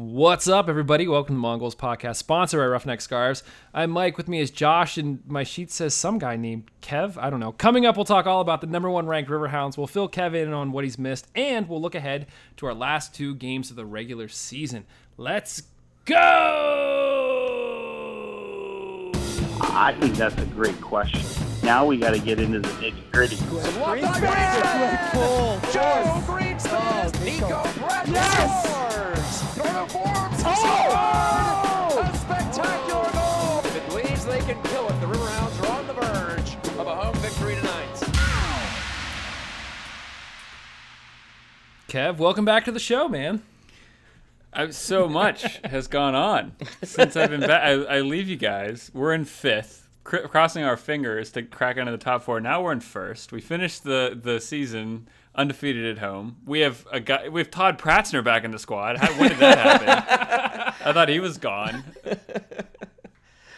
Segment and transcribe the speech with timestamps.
[0.00, 1.08] What's up, everybody?
[1.08, 3.42] Welcome to Mongols Podcast, sponsored by Roughneck Scarves.
[3.74, 4.16] I'm Mike.
[4.16, 7.18] With me is Josh, and my sheet says some guy named Kev.
[7.20, 7.50] I don't know.
[7.50, 9.76] Coming up, we'll talk all about the number one ranked Riverhounds.
[9.76, 13.12] We'll fill Kev in on what he's missed, and we'll look ahead to our last
[13.12, 14.86] two games of the regular season.
[15.16, 15.64] Let's
[16.04, 16.14] go!
[19.60, 21.22] I think that's a great question.
[21.64, 23.34] Now we got to get into the nitty gritty.
[23.34, 23.42] Joe
[26.24, 28.77] Greenspan, oh, Nico Brett scores!
[29.58, 30.94] Forbes scored!
[32.04, 33.58] A spectacular goal!
[33.64, 36.94] If it believes they can kill it, the Riverhounds are on the verge of a
[36.94, 37.94] home victory tonight.
[41.88, 43.42] Kev, welcome back to the show, man.
[44.52, 46.52] I, so much has gone on
[46.84, 47.62] since I've been back.
[47.62, 48.92] I, I leave you guys.
[48.94, 52.40] We're in fifth, cr- crossing our fingers to crack into the top four.
[52.40, 53.32] Now we're in first.
[53.32, 56.36] We finished the the season undefeated at home.
[56.46, 57.28] We have a guy.
[57.28, 58.98] We have Todd Pratzner back in the squad.
[58.98, 60.74] How, when did that happen?
[60.88, 61.84] I thought he was gone.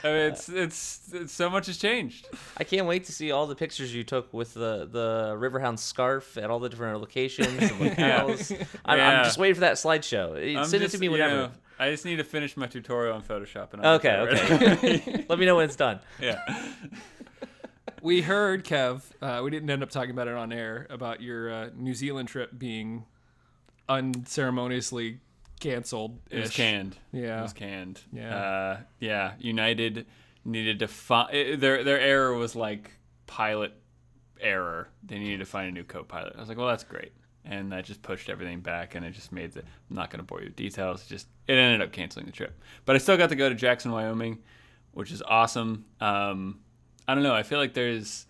[0.03, 2.27] I mean, it's, it's it's so much has changed.
[2.57, 6.39] I can't wait to see all the pictures you took with the the Riverhound scarf
[6.39, 8.51] at all the different locations and locales.
[8.87, 9.19] I'm, Yeah.
[9.19, 10.57] I'm just waiting for that slideshow.
[10.59, 11.35] I'm Send it to me you whenever.
[11.37, 13.75] know, I just need to finish my tutorial on Photoshop.
[13.75, 14.95] And I'll Okay, get that ready.
[15.03, 15.25] okay.
[15.29, 16.01] Let me know when it's done.
[16.19, 16.47] yeah.
[18.03, 21.53] We heard, Kev, uh, we didn't end up talking about it on air, about your
[21.53, 23.05] uh, New Zealand trip being
[23.89, 25.21] unceremoniously
[25.61, 26.19] canceled.
[26.31, 26.97] It was canned.
[27.13, 27.41] Yeah.
[27.41, 28.01] It was canned.
[28.13, 28.37] Yeah.
[28.37, 29.33] Uh, yeah.
[29.39, 30.07] United
[30.45, 32.93] needed to find their their error was like
[33.27, 33.73] pilot
[34.41, 34.89] error.
[35.03, 36.35] They needed to find a new co-pilot.
[36.37, 37.13] I was like, well, that's great.
[37.45, 39.61] And that just pushed everything back, and it just made the.
[39.61, 41.07] I'm not going to bore you with details.
[41.07, 43.93] Just it ended up canceling the trip, but I still got to go to Jackson,
[43.93, 44.39] Wyoming,
[44.93, 45.87] which is awesome.
[46.01, 46.61] Um,
[47.07, 47.35] I don't know.
[47.35, 48.27] I feel like there's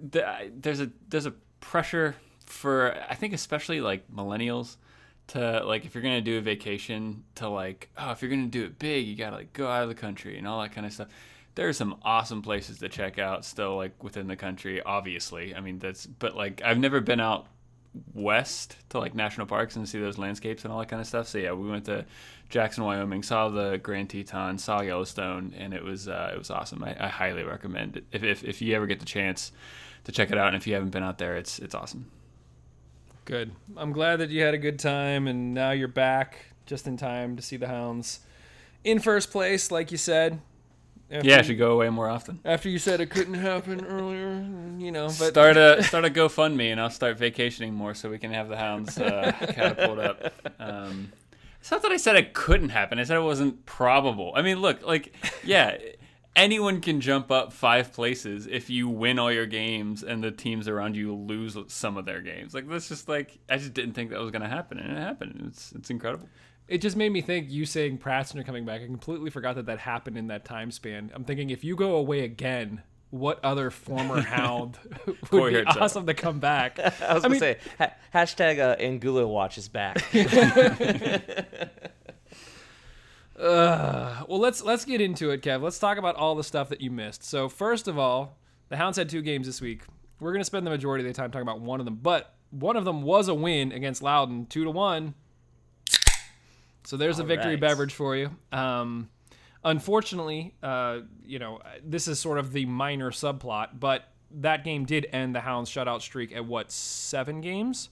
[0.00, 2.14] there's a there's a pressure
[2.46, 4.76] for I think especially like millennials
[5.28, 8.64] to like if you're gonna do a vacation to like oh if you're gonna do
[8.64, 10.92] it big you gotta like go out of the country and all that kind of
[10.92, 11.08] stuff.
[11.56, 14.82] There are some awesome places to check out still like within the country.
[14.82, 17.46] Obviously, I mean that's but like I've never been out
[18.14, 21.28] west to like national parks and see those landscapes and all that kind of stuff.
[21.28, 22.04] So yeah, we went to
[22.48, 26.82] Jackson, Wyoming, saw the Grand Teton, saw Yellowstone, and it was uh, it was awesome.
[26.84, 29.52] I, I highly recommend it if, if if you ever get the chance
[30.04, 32.10] to check it out, and if you haven't been out there, it's it's awesome.
[33.24, 33.52] Good.
[33.76, 37.36] I'm glad that you had a good time, and now you're back just in time
[37.36, 38.20] to see the Hounds
[38.82, 40.40] in first place, like you said.
[41.10, 42.38] After, Yeah, I should go away more often.
[42.44, 44.46] After you said it couldn't happen earlier,
[44.78, 48.18] you know, but start a start a GoFundMe, and I'll start vacationing more so we
[48.18, 50.32] can have the hounds uh, catapult up.
[50.60, 51.12] Um,
[51.60, 52.98] it's not that I said it couldn't happen.
[52.98, 54.32] I said it wasn't probable.
[54.34, 55.76] I mean, look, like, yeah,
[56.36, 60.68] anyone can jump up five places if you win all your games and the teams
[60.68, 62.54] around you lose some of their games.
[62.54, 65.44] Like, that's just like I just didn't think that was gonna happen, and it happened.
[65.48, 66.28] It's it's incredible.
[66.70, 67.50] It just made me think.
[67.50, 71.10] You saying Pratzner coming back, I completely forgot that that happened in that time span.
[71.14, 75.80] I'm thinking if you go away again, what other former Hound would Corey be Hertzog.
[75.80, 76.78] awesome to come back?
[76.78, 80.00] I was I gonna mean- say ha- hashtag uh, Angulo watch is back.
[83.38, 85.62] Uh, well, let's let's get into it, Kev.
[85.62, 87.24] Let's talk about all the stuff that you missed.
[87.24, 88.36] So first of all,
[88.68, 89.82] the Hounds had two games this week.
[90.18, 92.76] We're gonna spend the majority of the time talking about one of them, but one
[92.76, 95.14] of them was a win against Loudoun, two to one.
[96.84, 97.60] So there's a victory right.
[97.60, 98.30] beverage for you.
[98.52, 99.10] Um,
[99.64, 105.06] unfortunately, uh, you know this is sort of the minor subplot, but that game did
[105.12, 107.90] end the Hounds' shutout streak at what seven games?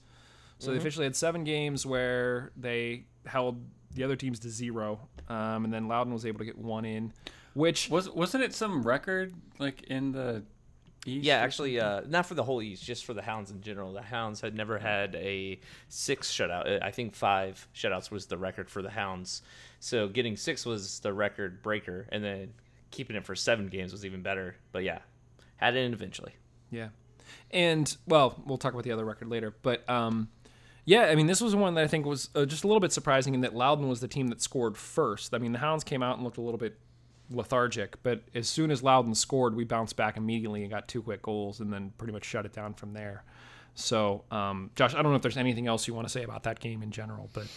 [0.59, 3.63] So they officially had seven games where they held
[3.95, 7.13] the other teams to zero, um, and then Loudoun was able to get one in,
[7.53, 10.43] which Was wasn't it some record like in the
[11.05, 13.93] East Yeah, actually, uh, not for the whole East, just for the Hounds in general.
[13.93, 16.81] The Hounds had never had a six shutout.
[16.81, 19.41] Uh, I think five shutouts was the record for the Hounds.
[19.79, 22.53] So getting six was the record breaker, and then
[22.91, 24.55] keeping it for seven games was even better.
[24.71, 24.99] But yeah,
[25.57, 26.33] had it in eventually.
[26.71, 26.89] Yeah.
[27.51, 30.29] And well, we'll talk about the other record later, but um
[30.85, 32.91] yeah, I mean this was one that I think was uh, just a little bit
[32.91, 35.33] surprising in that Loudoun was the team that scored first.
[35.33, 36.77] I mean, the Hounds came out and looked a little bit
[37.31, 41.21] lethargic, but as soon as Loudoun scored, we bounced back immediately and got two quick
[41.21, 43.23] goals and then pretty much shut it down from there.
[43.75, 46.43] So, um, Josh, I don't know if there's anything else you want to say about
[46.43, 47.47] that game in general, but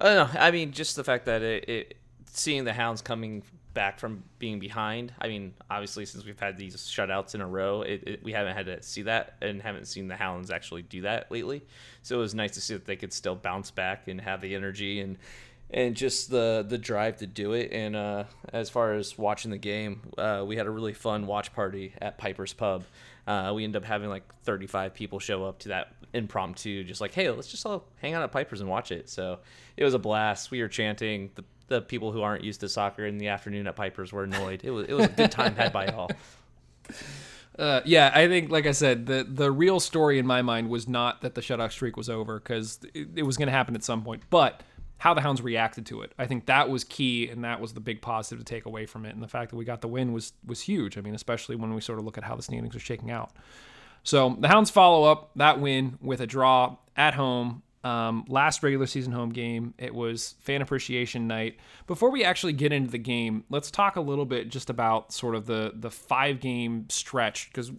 [0.00, 0.48] uh, I.
[0.48, 1.96] I mean, just the fact that it, it
[2.26, 5.12] seeing the Hounds coming back from being behind.
[5.20, 8.56] I mean, obviously, since we've had these shutouts in a row, it, it, we haven't
[8.56, 11.64] had to see that and haven't seen the Hounds actually do that lately.
[12.02, 14.54] So it was nice to see that they could still bounce back and have the
[14.54, 15.18] energy and
[15.70, 17.72] and just the the drive to do it.
[17.72, 21.52] And uh, as far as watching the game, uh, we had a really fun watch
[21.52, 22.84] party at Piper's Pub.
[23.26, 27.14] Uh, we ended up having like 35 people show up to that impromptu, just like,
[27.14, 29.08] hey, let's just all hang out at Piper's and watch it.
[29.08, 29.38] So
[29.76, 30.50] it was a blast.
[30.50, 31.30] We were chanting.
[31.34, 34.60] The, the people who aren't used to soccer in the afternoon at Piper's were annoyed.
[34.64, 36.10] It was it was a good time had by all.
[37.56, 40.88] Uh, yeah, I think, like I said, the the real story in my mind was
[40.88, 43.84] not that the shutout streak was over because it, it was going to happen at
[43.84, 44.60] some point, but
[45.04, 46.12] how the Hounds reacted to it.
[46.18, 49.04] I think that was key, and that was the big positive to take away from
[49.04, 49.12] it.
[49.12, 50.96] And the fact that we got the win was was huge.
[50.96, 53.30] I mean, especially when we sort of look at how the standings are shaking out.
[54.02, 58.86] So the Hounds follow up that win with a draw at home um, last regular
[58.86, 59.74] season home game.
[59.76, 61.58] It was fan appreciation night.
[61.86, 65.34] Before we actually get into the game, let's talk a little bit just about sort
[65.34, 67.50] of the the five game stretch.
[67.50, 67.70] Because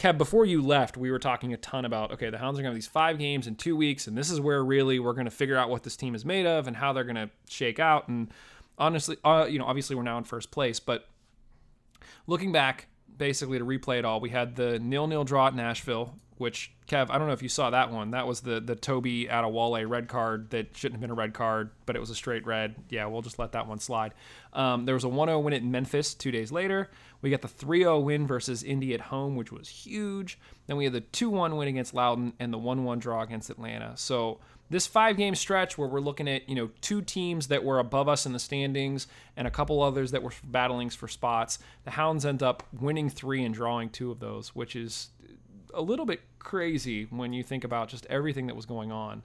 [0.00, 2.72] Kev, before you left, we were talking a ton about okay, the Hounds are going
[2.72, 5.26] to have these five games in two weeks, and this is where really we're going
[5.26, 7.78] to figure out what this team is made of and how they're going to shake
[7.78, 8.08] out.
[8.08, 8.32] And
[8.78, 11.06] honestly, uh, you know, obviously we're now in first place, but
[12.26, 16.16] looking back, basically to replay it all, we had the nil nil draw at Nashville
[16.42, 18.10] which Kev, I don't know if you saw that one.
[18.10, 21.70] That was the the Toby Adewole red card that shouldn't have been a red card,
[21.86, 22.74] but it was a straight red.
[22.90, 24.12] Yeah, we'll just let that one slide.
[24.52, 26.90] Um, there was a 1-0 win at Memphis two days later.
[27.22, 30.38] We got the 3-0 win versus Indy at home, which was huge.
[30.66, 33.96] Then we had the 2-1 win against Loudoun and the 1-1 draw against Atlanta.
[33.96, 34.40] So
[34.72, 38.08] this five game stretch where we're looking at you know two teams that were above
[38.08, 39.06] us in the standings
[39.36, 43.44] and a couple others that were battling for spots the hounds end up winning three
[43.44, 45.10] and drawing two of those which is
[45.74, 49.22] a little bit crazy when you think about just everything that was going on.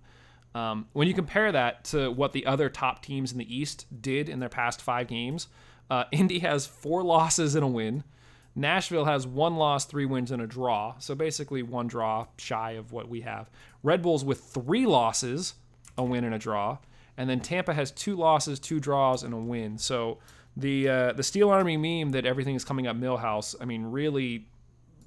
[0.55, 4.29] Um, when you compare that to what the other top teams in the East did
[4.29, 5.47] in their past five games,
[5.89, 8.03] uh, Indy has four losses and a win.
[8.55, 10.95] Nashville has one loss, three wins, and a draw.
[10.97, 13.51] So basically, one draw shy of what we have.
[13.83, 15.53] Red Bulls with three losses,
[15.95, 16.79] a win, and a draw.
[17.17, 19.77] And then Tampa has two losses, two draws, and a win.
[19.77, 20.17] So
[20.55, 24.47] the uh, the Steel Army meme that everything is coming up Milhouse, I mean, really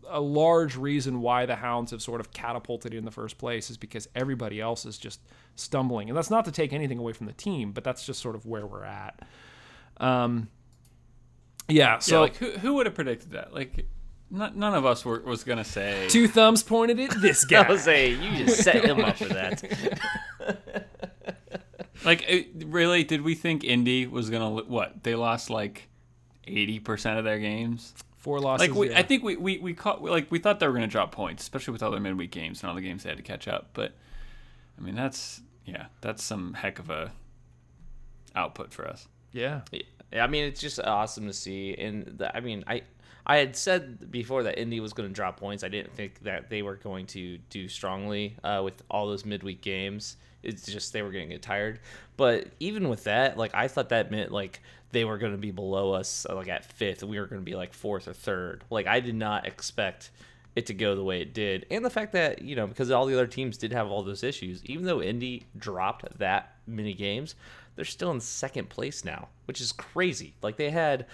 [0.08, 3.76] a large reason why the Hounds have sort of catapulted in the first place is
[3.76, 5.20] because everybody else is just
[5.56, 6.08] stumbling.
[6.08, 8.46] And that's not to take anything away from the team, but that's just sort of
[8.46, 9.20] where we're at.
[9.98, 10.48] Um,
[11.68, 11.98] yeah.
[11.98, 13.54] So, yeah, like, who, who would have predicted that?
[13.54, 13.86] Like,
[14.30, 16.06] not, none of us were, was gonna say.
[16.08, 17.62] Two thumbs pointed at this guy.
[17.64, 19.98] Jose, you just set him up for that.
[22.04, 23.02] like, it, really?
[23.02, 25.02] Did we think Indy was gonna what?
[25.02, 25.88] They lost like
[26.46, 27.92] eighty percent of their games.
[28.20, 28.68] Four losses.
[28.68, 28.98] Like we, yeah.
[28.98, 31.42] I think we we we caught like we thought they were going to drop points,
[31.42, 33.70] especially with all their midweek games and all the games they had to catch up.
[33.72, 33.94] But
[34.78, 37.12] I mean, that's yeah, that's some heck of a
[38.36, 39.08] output for us.
[39.32, 39.62] Yeah.
[39.72, 41.74] yeah I mean, it's just awesome to see.
[41.74, 42.82] And the, I mean, I
[43.26, 45.64] I had said before that Indy was going to drop points.
[45.64, 49.62] I didn't think that they were going to do strongly uh, with all those midweek
[49.62, 50.16] games.
[50.42, 51.80] It's just they were going to get tired.
[52.16, 54.60] But even with that, like I thought that meant like
[54.92, 57.02] they were going to be below us uh, like at fifth.
[57.04, 58.64] We were going to be like fourth or third.
[58.70, 60.10] Like i did not expect
[60.56, 61.64] it to go the way it did.
[61.70, 64.24] And the fact that you know because all the other teams did have all those
[64.24, 67.36] issues even though indy dropped that many games
[67.76, 70.34] they're still in second place now which is crazy.
[70.42, 71.06] Like they had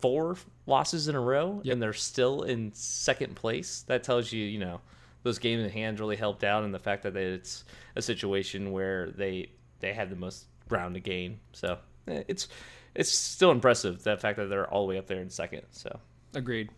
[0.00, 0.36] four
[0.66, 1.72] losses in a row Yep.
[1.72, 3.84] and they're still in second place.
[3.88, 4.80] That tells you you know
[5.22, 7.64] those games in hand really helped out and the fact that it's
[7.96, 9.50] a situation where they
[9.80, 11.78] they had the most ground to gain so
[12.08, 12.48] eh, it's
[12.98, 15.62] it's still impressive the fact that they're all the way up there in second.
[15.70, 16.00] So
[16.34, 16.70] Agreed.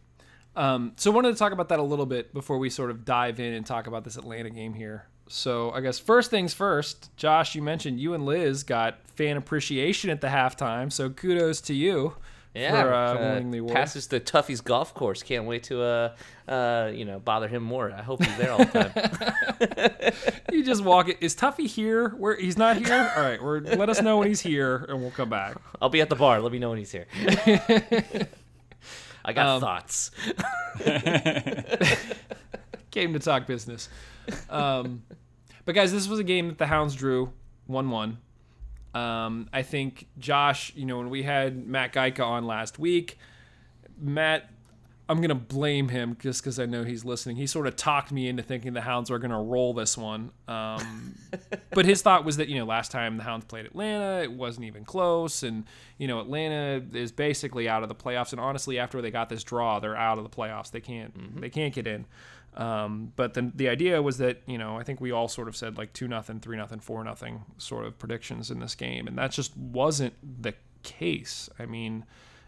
[0.55, 3.41] Um, so wanted to talk about that a little bit before we sort of dive
[3.41, 5.07] in and talk about this Atlanta game here.
[5.29, 10.11] So I guess first things first, Josh, you mentioned you and Liz got fan appreciation
[10.11, 10.93] at the halftime.
[10.93, 12.17] So kudos to you
[12.55, 13.75] yeah, for uh, uh, winning the award.
[13.77, 15.23] passes the Tuffy's golf course.
[15.23, 16.15] Can't wait to uh
[16.49, 17.93] uh you know bother him more.
[17.93, 20.13] I hope he's there all the time.
[20.53, 21.19] you just walk it.
[21.21, 22.09] Is Tuffy here?
[22.11, 23.13] Where he's not here?
[23.17, 25.57] All right, we're, let us know when he's here, and we'll come back.
[25.81, 26.41] I'll be at the bar.
[26.41, 27.07] Let me know when he's here.
[29.25, 30.11] I got Um, thoughts.
[32.91, 33.89] Came to talk business.
[34.49, 35.03] Um,
[35.65, 37.33] but guys, this was a game that the Hounds drew
[37.67, 38.19] one-one.
[38.95, 43.19] Um, I think Josh, you know, when we had Matt Geika on last week,
[44.01, 44.51] Matt,
[45.11, 47.35] I'm gonna blame him just because I know he's listening.
[47.35, 50.31] He sort of talked me into thinking the Hounds were gonna roll this one.
[50.47, 51.17] Um,
[51.71, 54.67] but his thought was that you know last time the Hounds played Atlanta, it wasn't
[54.67, 55.65] even close, and
[55.99, 58.31] you know Atlanta is basically out of the playoffs.
[58.31, 60.71] And honestly, after they got this draw, they're out of the playoffs.
[60.71, 62.07] They can't they can't get in.
[62.57, 65.57] Um, but then the idea was that you know I think we all sort of
[65.57, 69.17] said like two nothing, three nothing, four nothing sort of predictions in this game, and
[69.19, 71.49] that just wasn't the case.
[71.59, 72.05] I mean,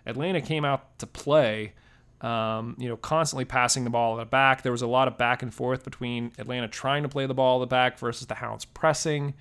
[0.06, 1.75] Atlanta came out to play.
[2.21, 4.62] Um, you know, constantly passing the ball at the back.
[4.62, 7.61] There was a lot of back and forth between Atlanta trying to play the ball
[7.61, 9.35] at the back versus the Hounds pressing.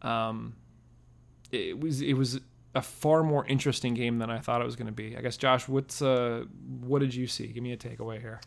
[0.00, 0.56] Um,
[1.52, 2.40] it was it was
[2.74, 5.16] a far more interesting game than I thought it was going to be.
[5.16, 6.44] I guess Josh, what's uh,
[6.80, 7.48] what did you see?
[7.48, 8.40] Give me a takeaway here.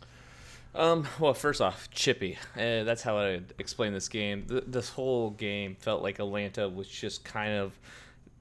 [0.78, 2.38] Um, well, first off, chippy.
[2.56, 4.46] Uh, that's how I explain this game.
[4.48, 7.78] Th- this whole game felt like Atlanta was just kind of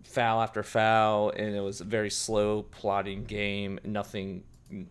[0.05, 3.81] foul after foul, and it was a very slow, plodding game.
[3.85, 4.45] Nothing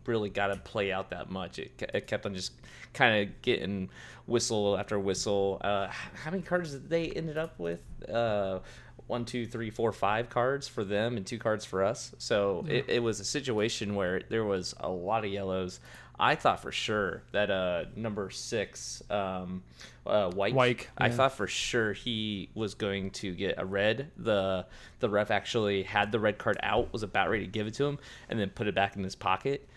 [0.08, 1.60] really got to play out that much.
[1.60, 2.54] It, it kept on just
[2.94, 3.90] kind of getting
[4.26, 5.62] whistle after whistle.
[5.62, 7.84] Uh, how many cards did they ended up with?
[8.12, 8.60] Uh,
[9.08, 12.16] one, two, three, four, five cards for them and two cards for us.
[12.18, 15.80] So it, it was a situation where there was a lot of yellows.
[16.20, 19.64] I thought for sure that uh, number six, um,
[20.06, 24.12] uh, White, Wyke, I thought for sure he was going to get a red.
[24.18, 24.66] The
[25.00, 27.86] the ref actually had the red card out, was about ready to give it to
[27.86, 29.68] him, and then put it back in his pocket.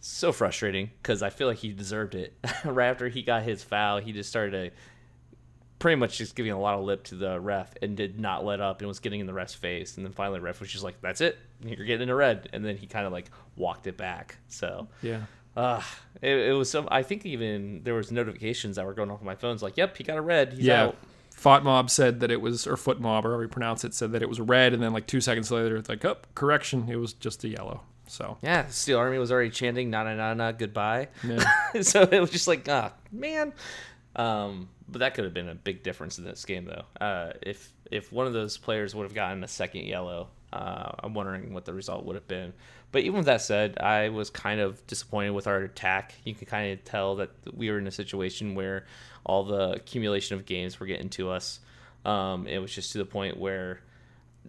[0.00, 2.34] So frustrating because I feel like he deserved it.
[2.64, 4.76] right after he got his foul, he just started to
[5.78, 8.60] pretty much just giving a lot of lip to the ref and did not let
[8.60, 9.96] up and was getting in the ref's face.
[9.96, 12.64] And then finally, the ref was just like, "That's it, you're getting a red." And
[12.64, 14.36] then he kind of like walked it back.
[14.48, 15.22] So Yeah.
[15.56, 15.82] Uh,
[16.22, 16.88] it, it was some.
[16.90, 19.96] I think even there was notifications that were going off on my phones like, "Yep,
[19.96, 20.52] he got a red.
[20.52, 20.84] He's Yeah.
[20.84, 20.96] out."
[21.34, 24.12] Fought Mob said that it was, or Foot Mob, or however you pronounce it, said
[24.12, 26.96] that it was red, and then like two seconds later, it's like, oh, correction, it
[26.96, 27.82] was just a yellow.
[28.06, 31.44] So Yeah, Steel Army was already chanting "na na na na goodbye," Yeah.
[31.82, 33.52] so it was just like, ah, man.
[34.14, 36.84] Um, but that could have been a big difference in this game, though.
[37.04, 41.12] Uh, if if one of those players would have gotten a second yellow, uh, I'm
[41.12, 42.54] wondering what the result would have been.
[42.90, 46.14] But even with that said, I was kind of disappointed with our attack.
[46.24, 48.86] You can kind of tell that we were in a situation where
[49.24, 51.60] all the accumulation of games were getting to us.
[52.06, 53.80] Um, it was just to the point where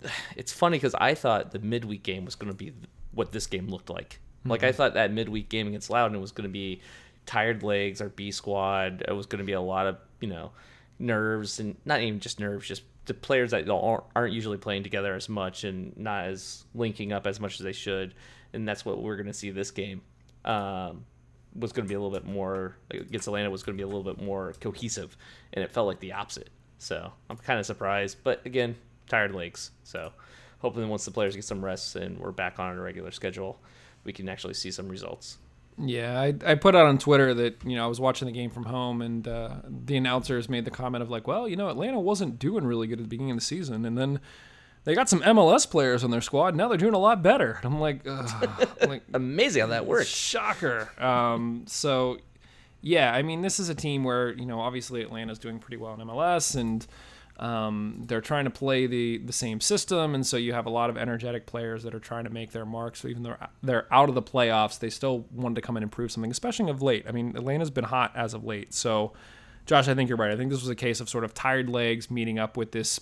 [0.37, 2.73] it's funny because I thought the midweek game was going to be
[3.11, 4.19] what this game looked like.
[4.45, 6.81] Like I thought that midweek game against Loudoun was going to be
[7.25, 9.03] tired legs, our B squad.
[9.05, 10.51] It was going to be a lot of you know
[10.99, 15.29] nerves and not even just nerves, just the players that aren't usually playing together as
[15.29, 18.13] much and not as linking up as much as they should.
[18.53, 20.01] And that's what we're going to see this game.
[20.45, 21.05] Um,
[21.55, 23.87] was going to be a little bit more against Atlanta was going to be a
[23.87, 25.17] little bit more cohesive,
[25.53, 26.49] and it felt like the opposite.
[26.77, 28.75] So I'm kind of surprised, but again,
[29.07, 29.71] tired legs.
[29.83, 30.11] So
[30.59, 33.59] hopefully, once the players get some rest and we're back on a regular schedule,
[34.03, 35.37] we can actually see some results.
[35.79, 38.49] Yeah, I, I put out on Twitter that you know I was watching the game
[38.49, 41.99] from home, and uh, the announcers made the comment of like, well, you know, Atlanta
[41.99, 44.19] wasn't doing really good at the beginning of the season, and then
[44.85, 46.55] they got some MLS players on their squad.
[46.55, 47.59] Now they're doing a lot better.
[47.61, 48.07] And I'm like.
[48.07, 50.07] I'm like Amazing how that works.
[50.07, 50.89] shocker.
[50.97, 52.17] Um, so
[52.81, 55.93] yeah, I mean, this is a team where you know obviously Atlanta's doing pretty well
[55.93, 56.87] in MLS, and
[57.39, 60.89] um, they're trying to play the the same system, and so you have a lot
[60.89, 63.01] of energetic players that are trying to make their marks.
[63.01, 66.11] So even though they're out of the playoffs, they still wanted to come and prove
[66.11, 67.05] something, especially of late.
[67.07, 68.73] I mean, Atlanta's been hot as of late.
[68.73, 69.13] So,
[69.67, 70.31] Josh, I think you're right.
[70.31, 72.99] I think this was a case of sort of tired legs meeting up with this.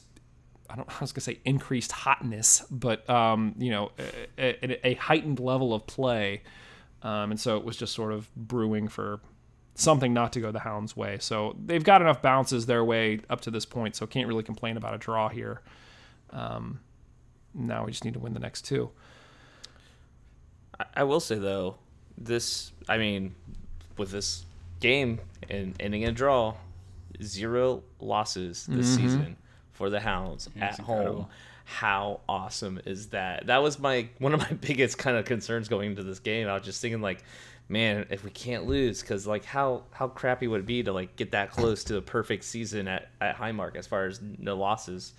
[0.70, 0.90] I don't.
[0.98, 3.92] I was gonna say increased hotness, but um, you know,
[4.38, 6.44] a, a, a heightened level of play,
[7.04, 9.22] um, and so it was just sort of brewing for
[9.76, 11.18] something not to go the Hounds' way.
[11.20, 14.78] So they've got enough bounces their way up to this point, so can't really complain
[14.78, 15.62] about a draw here.
[16.32, 16.80] Um,
[17.54, 18.90] now we just need to win the next two.
[20.80, 21.76] I- I will say though,
[22.18, 23.36] this I mean,
[23.98, 24.46] with this
[24.80, 26.56] game and ending in a draw,
[27.22, 29.38] zero losses this season
[29.74, 31.28] for the Hounds at home.
[31.68, 33.48] How awesome is that?
[33.48, 36.48] That was my one of my biggest kind of concerns going into this game.
[36.48, 37.24] I was just thinking like,
[37.68, 41.16] man, if we can't lose, because like how how crappy would it be to like
[41.16, 45.14] get that close to a perfect season at at Highmark as far as no losses.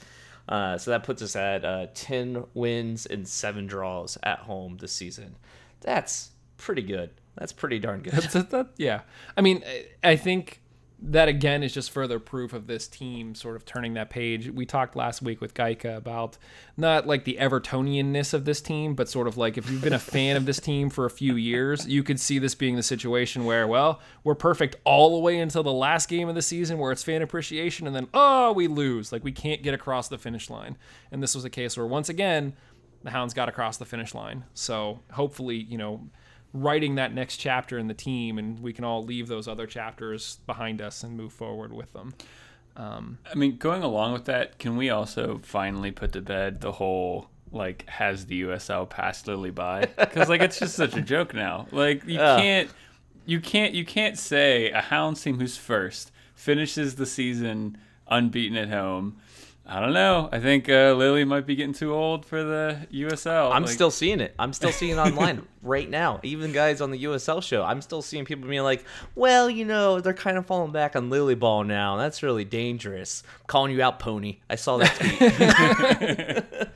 [0.49, 4.93] Uh, so that puts us at uh, 10 wins and seven draws at home this
[4.93, 5.35] season.
[5.81, 7.11] That's pretty good.
[7.37, 8.12] That's pretty darn good.
[8.15, 9.00] That- that- yeah.
[9.37, 10.61] I mean, I- I think
[10.99, 14.49] that again is just further proof of this team sort of turning that page.
[14.49, 16.38] We talked last week with Geika about
[16.76, 19.99] not like the Evertonianness of this team, but sort of like if you've been a
[19.99, 23.45] fan of this team for a few years, you could see this being the situation
[23.45, 26.93] where, well, we're perfect all the way until the last game of the season where
[26.93, 29.12] it's fan appreciation, and then, oh, we lose.
[29.12, 30.79] Like we can't get across the finish line.
[31.12, 32.55] And this was a case where, once again,
[33.03, 34.45] the Hounds got across the finish line.
[34.55, 36.09] So hopefully, you know,
[36.63, 40.41] writing that next chapter in the team, and we can all leave those other chapters
[40.47, 42.15] behind us and move forward with them.
[42.77, 46.73] Um, I mean, going along with that, can we also finally put to bed the
[46.73, 49.87] whole like has the USL passed Lilley by?
[49.99, 51.67] Because like it's just such a joke now.
[51.73, 52.41] Like you Ugh.
[52.41, 52.71] can't,
[53.25, 58.69] you can't, you can't say a Hounds team who's first finishes the season unbeaten at
[58.69, 59.17] home.
[59.68, 60.28] I don't know.
[60.30, 63.50] I think uh, Lilley might be getting too old for the USL.
[63.52, 64.32] I'm Like, still seeing it.
[64.38, 66.20] I'm still seeing it online right now.
[66.23, 68.85] Even guys on the USL show, I'm still seeing people being like,
[69.16, 71.96] "Well, you know, they're kind of falling back on Lilley Ball now.
[71.96, 74.38] That's really dangerous." calling you out, Pony.
[74.49, 74.94] I saw that
[76.46, 76.66] tweet.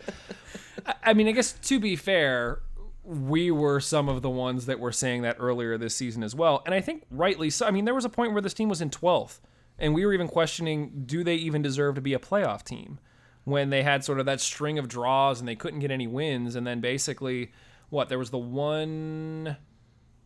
[0.87, 2.61] I- I mean, I guess to be fair,
[3.05, 6.63] we were some of the ones that were saying that earlier this season as well.
[6.67, 7.67] And I think rightly so.
[7.67, 9.39] I mean, there was a point where this team was in 12th,
[9.81, 12.99] and we were even questioning do they even deserve to be a playoff team
[13.45, 16.57] when they had sort of that string of draws and they couldn't get any wins.
[16.57, 17.53] And then basically,
[17.89, 18.09] what?
[18.09, 19.57] There was the one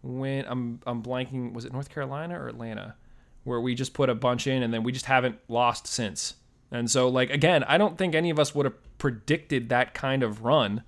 [0.02, 0.44] win.
[0.46, 1.52] I'm, I'm blanking.
[1.52, 2.96] Was it North Carolina or Atlanta?
[3.44, 6.34] Where we just put a bunch in and then we just haven't lost since.
[6.70, 10.22] And so, like, again, I don't think any of us would have predicted that kind
[10.22, 10.82] of run.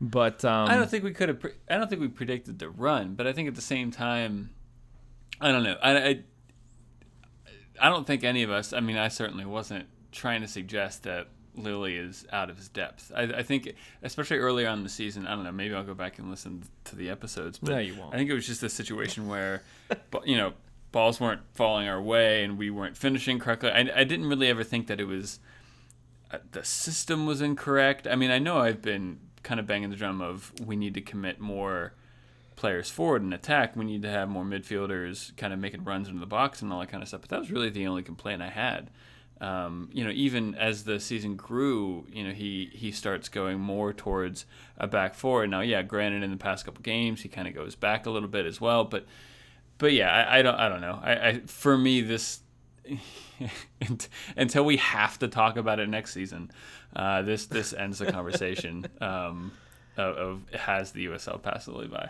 [0.00, 1.40] But um, I don't think we could have.
[1.40, 4.50] Pre- I don't think we predicted the run, but I think at the same time,
[5.40, 5.76] I don't know.
[5.82, 6.20] I, I,
[7.80, 8.72] I don't think any of us.
[8.72, 13.12] I mean, I certainly wasn't trying to suggest that Lilley is out of his depth.
[13.14, 15.52] I, I think, especially earlier on in the season, I don't know.
[15.52, 17.58] Maybe I'll go back and listen to the episodes.
[17.58, 18.14] But No, you won't.
[18.14, 19.62] I think it was just a situation where,
[20.24, 20.54] you know,
[20.92, 23.70] balls weren't falling our way and we weren't finishing correctly.
[23.70, 25.40] I, I didn't really ever think that it was
[26.30, 28.06] uh, the system was incorrect.
[28.06, 31.00] I mean, I know I've been kind of banging the drum of we need to
[31.00, 31.94] commit more
[32.56, 33.76] players forward and attack.
[33.76, 36.80] We need to have more midfielders kind of making runs into the box and all
[36.80, 37.20] that kind of stuff.
[37.20, 38.90] But that was really the only complaint I had.
[39.38, 43.92] Um, you know, even as the season grew, you know, he he starts going more
[43.92, 44.46] towards
[44.78, 45.46] a back four.
[45.46, 48.30] Now, yeah, granted, in the past couple games, he kind of goes back a little
[48.30, 48.84] bit as well.
[48.84, 49.04] But
[49.76, 50.98] but yeah, I, I don't I don't know.
[51.02, 52.40] I, I for me this
[54.36, 56.50] until we have to talk about it next season,
[56.94, 59.52] uh, this this ends the conversation um,
[59.98, 62.08] of, of has the USL passed Lilley by.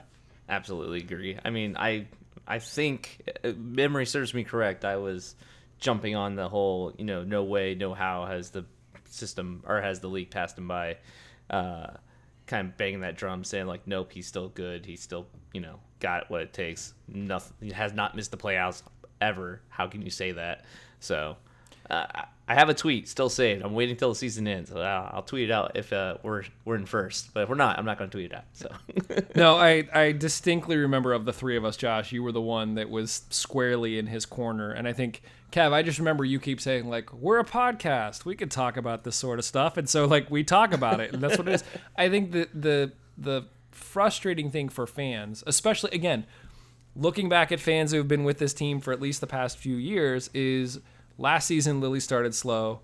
[0.49, 1.39] Absolutely agree.
[1.45, 2.07] I mean, I
[2.47, 4.85] I think uh, memory serves me correct.
[4.85, 5.35] I was
[5.79, 8.65] jumping on the whole, you know, no way, no how has the
[9.09, 10.99] system or has the league passed him by.
[11.51, 11.89] Uh,
[12.47, 14.87] kind of banging that drum, saying like, nope, he's still good.
[14.87, 16.95] He's still, you know, got what it takes.
[17.09, 17.71] Nothing.
[17.71, 18.83] Has not missed the playoffs
[19.21, 19.61] ever.
[19.69, 20.65] How can you say that?
[21.01, 21.37] So.
[21.91, 22.07] Uh,
[22.49, 23.65] I have a tweet still saved.
[23.65, 24.71] I'm waiting till the season ends.
[24.71, 27.35] So I'll, I'll tweet it out if uh, we're we're in first.
[27.35, 28.45] But if we're not, I'm not going to tweet it out.
[28.53, 28.71] So
[29.35, 32.75] no, I, I distinctly remember of the three of us, Josh, you were the one
[32.77, 34.71] that was squarely in his corner.
[34.71, 38.25] And I think, Kev, I just remember you keep saying, like, we're a podcast.
[38.25, 39.77] We could talk about this sort of stuff.
[39.77, 41.13] And so, like, we talk about it.
[41.13, 41.65] And that's what it is.
[41.97, 46.27] I think the, the, the frustrating thing for fans, especially, again,
[46.95, 49.59] looking back at fans who have been with this team for at least the past
[49.59, 50.81] few years, is
[51.19, 52.81] last season, Lilley started slow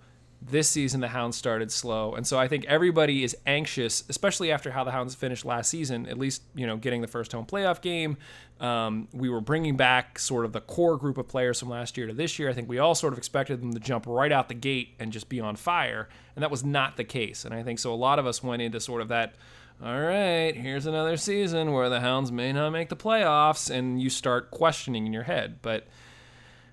[0.50, 4.70] this season the Hounds started slow, and so I think everybody is anxious, especially after
[4.70, 6.06] how the Hounds finished last season.
[6.06, 8.16] At least you know getting the first home playoff game.
[8.60, 12.06] Um, we were bringing back sort of the core group of players from last year
[12.06, 12.48] to this year.
[12.48, 15.12] I think we all sort of expected them to jump right out the gate and
[15.12, 17.44] just be on fire, and that was not the case.
[17.44, 17.92] And I think so.
[17.92, 19.34] A lot of us went into sort of that.
[19.82, 24.10] All right, here's another season where the Hounds may not make the playoffs, and you
[24.10, 25.88] start questioning in your head, but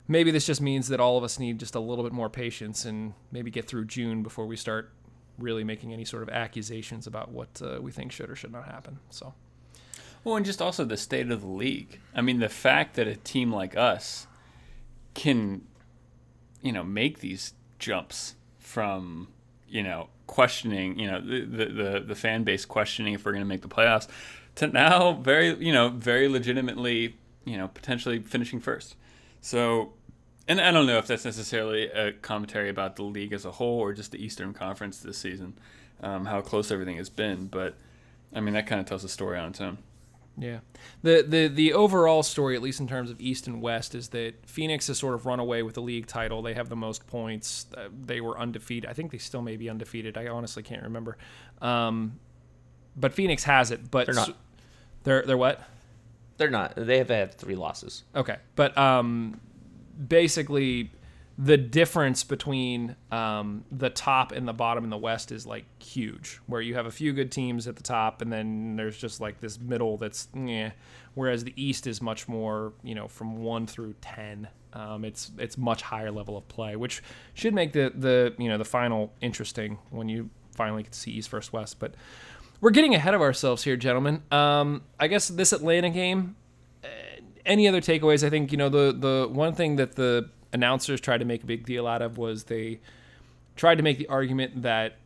[0.10, 2.84] maybe this just means that all of us need just a little bit more patience
[2.84, 4.91] and maybe get through June before we start
[5.38, 8.65] really making any sort of accusations about what uh, we think should or should not
[8.65, 9.00] happen.
[9.12, 9.34] So,
[10.24, 12.00] well, and just also the state of the league.
[12.13, 14.28] I mean, the fact that a team like us
[15.13, 15.62] can,
[16.62, 19.30] you know, make these jumps from,
[19.69, 23.48] you know, questioning, you know, the the the, fan base questioning if we're going to
[23.48, 24.08] make the playoffs,
[24.56, 28.95] to now very, you know, very legitimately, you know, potentially finishing first.
[29.41, 29.93] So
[30.50, 33.80] and I don't know if that's necessarily a commentary about the league as a whole
[33.80, 35.54] or just the Eastern Conference this season,
[36.02, 37.46] um, how close everything has been.
[37.46, 37.76] But
[38.34, 39.78] I mean, that kind of tells a story on its own.
[40.38, 40.60] Yeah,
[41.04, 44.48] the the the overall story, at least in terms of East and West, is that
[44.48, 46.42] Phoenix has sort of run away with the league title.
[46.42, 47.68] They have the most points.
[47.78, 48.90] Uh, they were undefeated.
[48.90, 50.18] I think they still may be undefeated.
[50.18, 51.18] I honestly can't remember.
[51.62, 52.20] Um,
[52.96, 53.92] but Phoenix has it.
[53.92, 54.36] But They're not.
[55.04, 55.62] They're they're what?
[56.38, 56.74] they're not.
[56.76, 58.04] They have had three losses.
[58.16, 59.40] Okay, but um,
[60.08, 60.92] basically
[61.42, 66.42] the difference between um, the top and the bottom in the West is like huge,
[66.48, 69.40] where you have a few good teams at the top, and then there's just like
[69.40, 70.72] this middle that's yeah.
[71.14, 74.50] Whereas the East is much more, you know, from one through ten.
[74.74, 77.02] Um, it's it's much higher level of play, which
[77.34, 81.12] should make the the you know the final interesting when you finally get to see
[81.12, 81.80] East versus West.
[81.80, 81.96] But
[82.60, 84.24] we're getting ahead of ourselves here, gentlemen.
[84.30, 86.36] Um, I guess this Atlanta game
[87.50, 88.24] any other takeaways?
[88.26, 91.46] I think you know the the one thing that the announcers tried to make a
[91.46, 92.80] big deal out of was they
[93.56, 94.98] tried to make the argument that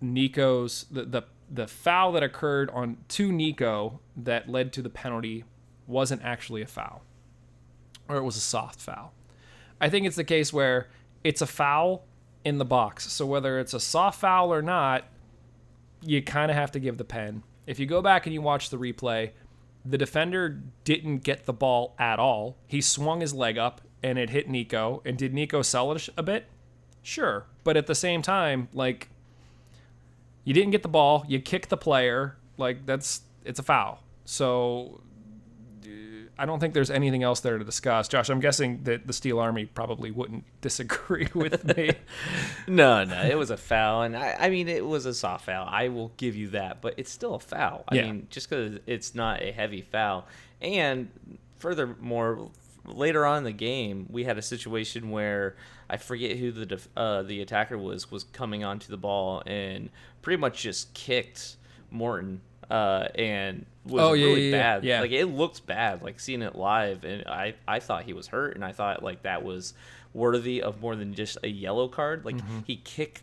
[0.00, 5.44] Nico's the the, the foul that occurred on to Nico that led to the penalty
[5.86, 7.02] wasn't actually a foul,
[8.08, 9.12] or it was a soft foul.
[9.80, 10.88] I think it's the case where
[11.24, 12.04] it's a foul
[12.44, 13.10] in the box.
[13.12, 15.04] So whether it's a soft foul or not,
[16.02, 17.42] you kind of have to give the pen.
[17.66, 19.30] If you go back and you watch the replay,
[19.84, 22.56] the defender didn't get the ball at all.
[22.66, 25.02] He swung his leg up and it hit Nico.
[25.04, 26.46] And did Nico sell it a bit?
[27.02, 27.46] Sure.
[27.64, 29.08] But at the same time, like,
[30.44, 31.24] you didn't get the ball.
[31.28, 32.36] You kicked the player.
[32.56, 34.02] Like, that's, it's a foul.
[34.24, 35.00] So
[36.40, 38.08] I don't think there's anything else there to discuss.
[38.08, 41.92] Josh, I'm guessing that the Steel Army probably wouldn't disagree with me.
[42.66, 45.68] No, no, it was a foul, and I, I mean it was a soft foul.
[45.70, 47.84] I will give you that, but it's still a foul.
[47.88, 48.02] I Yeah.
[48.06, 50.26] mean, just because it's not a heavy foul,
[50.62, 51.08] and
[51.58, 52.50] furthermore,
[52.86, 55.56] later on in the game, we had a situation where
[55.88, 59.90] I forget who the def- uh, the attacker was was coming onto the ball and
[60.22, 61.56] pretty much just kicked
[61.90, 62.40] Morton.
[62.70, 64.84] Uh, and was Oh, yeah, really yeah, bad.
[64.84, 65.00] yeah.
[65.00, 68.54] Like it looked bad, like seeing it live, and I I thought he was hurt,
[68.54, 69.74] and I thought like that was
[70.14, 72.24] worthy of more than just a yellow card.
[72.24, 72.60] Like Mm-hmm.
[72.66, 73.22] he kicked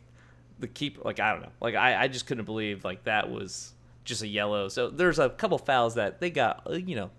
[0.59, 1.01] the keeper.
[1.05, 1.51] Like I don't know.
[1.61, 4.67] Like I I just couldn't believe like that was just a yellow.
[4.67, 7.09] So there's a couple fouls that they got uh, you know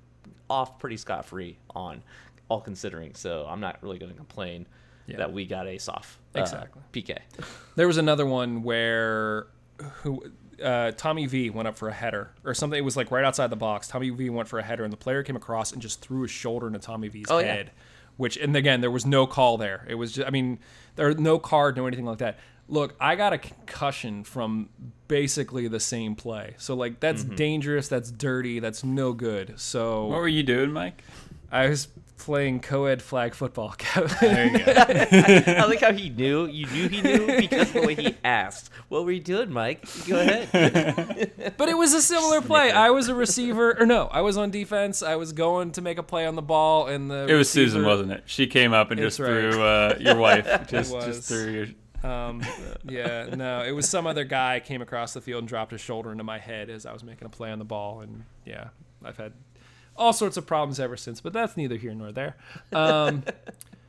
[0.51, 2.03] off pretty scot free on,
[2.51, 3.14] all considering.
[3.14, 4.67] So I'm not really going to complain
[5.07, 5.19] Yeah.
[5.19, 6.83] that we got a soft uh, Exactly.
[6.93, 7.19] PK.
[7.77, 9.47] There was another one where
[10.03, 10.25] who
[10.62, 12.79] uh, Tommy V went up for a header or something.
[12.79, 13.88] It was like right outside the box.
[13.88, 16.31] Tommy V went for a header, and the player came across and just threw his
[16.31, 17.47] shoulder into Tommy V's Oh, yeah.
[17.47, 17.71] head.
[18.16, 19.87] Which and again, there was no call there.
[19.88, 20.59] It was just, I mean,
[20.97, 22.38] there no card, no anything like that.
[22.68, 24.68] Look, I got a concussion from
[25.07, 26.55] basically the same play.
[26.59, 27.35] So like that's Mm-hmm.
[27.37, 29.59] dangerous, that's dirty, that's no good.
[29.61, 31.03] So What were you doing, Mike?
[31.51, 31.88] I was
[32.19, 33.75] playing co-ed flag football.
[33.79, 34.17] Kevin.
[34.21, 34.73] There you go.
[34.77, 36.47] I like how he knew.
[36.47, 38.71] You knew he knew because of the way he asked.
[38.89, 39.85] What were you doing, Mike?
[40.07, 41.33] Go ahead.
[41.57, 42.71] But it was a similar play.
[42.71, 45.03] I was a receiver, or no, I was on defense.
[45.03, 47.85] I was going to make a play on the ball, and the It was Susan,
[47.85, 48.25] wasn't it?
[48.27, 49.29] She came up and just right.
[49.29, 50.69] threw uh, your wife.
[50.69, 51.05] Just, was.
[51.05, 51.67] just threw your.
[52.11, 52.43] Um,
[52.85, 56.13] yeah, no, it was some other guy came across the field and dropped his shoulder
[56.13, 58.69] into my head as I was making a play on the ball, and yeah,
[59.05, 59.33] I've had
[59.99, 61.21] all sorts of problems ever since.
[61.21, 62.37] But that's neither here nor there.
[62.73, 63.25] Um,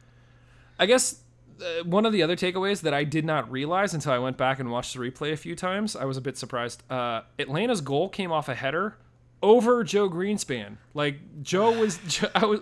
[0.80, 1.22] I guess
[1.62, 4.60] uh, one of the other takeaways that I did not realize until I went back
[4.60, 6.84] and watched the replay a few times, I was a bit surprised.
[6.90, 8.96] Uh, Atlanta's goal came off a header
[9.42, 10.78] over Joe Greenspan.
[10.94, 12.00] Like Joe was,
[12.36, 12.62] I was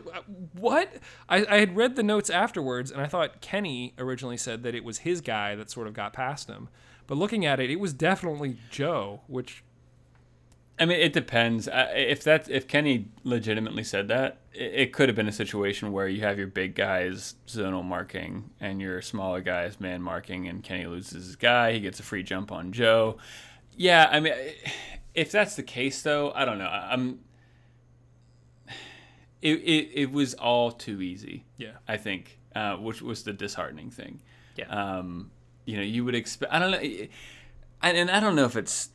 [0.53, 0.91] what?
[1.29, 4.83] I, I had read the notes afterwards, and I thought Kenny originally said that it
[4.83, 6.69] was his guy that sort of got past him.
[7.07, 9.63] But looking at it, it was definitely Joe, which
[10.79, 11.67] I mean, it depends.
[11.71, 16.21] If that if Kenny legitimately said that, it, could have been a situation where you
[16.21, 21.25] have your big guys zonal marking and your smaller guys man marking, and Kenny loses
[21.25, 21.73] his guy.
[21.73, 23.17] He gets a free jump on Joe.
[23.75, 24.33] Yeah, I mean,
[25.15, 26.69] if that's the case, though, I don't know.
[26.69, 27.19] I'm.
[29.39, 31.45] It, it, it was all too easy.
[31.57, 31.73] Yeah.
[31.87, 34.19] I think, uh, which was the disheartening thing.
[34.55, 34.65] Yeah.
[34.65, 35.29] Um,
[35.63, 36.51] you know, you would expect.
[36.51, 37.07] I don't know,
[37.83, 38.89] and I don't know if it's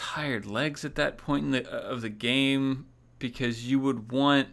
[0.00, 2.86] tired legs at that point in the uh, of the game
[3.18, 4.48] because you would want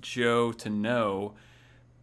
[0.00, 1.34] Joe to know,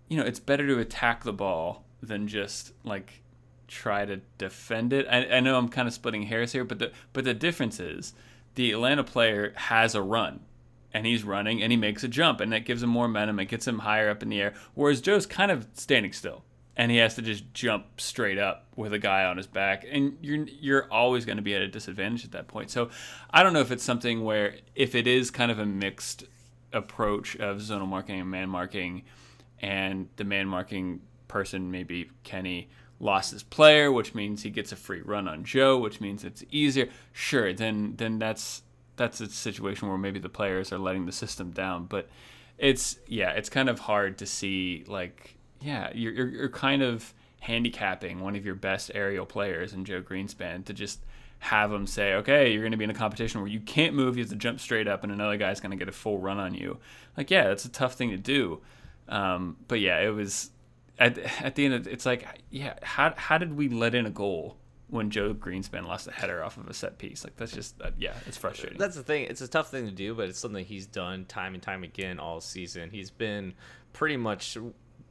[0.07, 3.21] you know, it's better to attack the ball than just like
[3.67, 5.05] try to defend it.
[5.11, 8.13] I, I know I'm kind of splitting hairs here, but the but the difference is
[8.55, 10.39] the Atlanta player has a run.
[10.93, 13.41] And he's running and he makes a jump and that gives him more momentum.
[13.41, 14.53] It gets him higher up in the air.
[14.75, 16.45] Whereas Joe's kind of standing still
[16.77, 20.17] and he has to just jump straight up with a guy on his back and
[20.21, 22.69] you're you're always going to be at a disadvantage at that point.
[22.69, 22.89] So
[23.31, 26.25] i don't know if it's something where if it is kind of a mixed
[26.73, 29.03] approach of zonal marking and man marking
[29.61, 34.75] and the man marking person maybe kenny lost his player which means he gets a
[34.75, 36.89] free run on joe which means it's easier.
[37.13, 38.63] Sure then then that's
[38.97, 42.09] that's a situation where maybe the players are letting the system down but
[42.57, 45.35] it's yeah it's kind of hard to see like
[45.65, 50.01] yeah you're, you're, you're kind of handicapping one of your best aerial players in joe
[50.01, 50.99] greenspan to just
[51.39, 54.15] have him say okay you're going to be in a competition where you can't move
[54.15, 56.39] you have to jump straight up and another guy's going to get a full run
[56.39, 56.77] on you
[57.17, 58.61] like yeah that's a tough thing to do
[59.09, 60.49] um, but yeah it was
[60.97, 64.09] at, at the end of, it's like yeah how, how did we let in a
[64.09, 67.79] goal when joe greenspan lost a header off of a set piece like that's just
[67.81, 69.25] uh, yeah it's frustrating That's the thing.
[69.25, 72.19] It's a tough thing to do, but it's something he's done time and time again
[72.19, 72.89] all season.
[72.91, 73.53] He's been
[73.93, 74.57] pretty much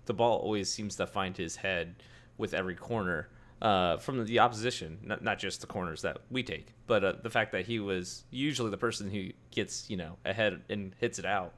[0.06, 1.96] the ball always seems to find his head
[2.36, 3.28] with every corner
[3.62, 7.30] uh, from the opposition, not, not just the corners that we take, but uh, the
[7.30, 11.24] fact that he was usually the person who gets you know ahead and hits it
[11.24, 11.54] out.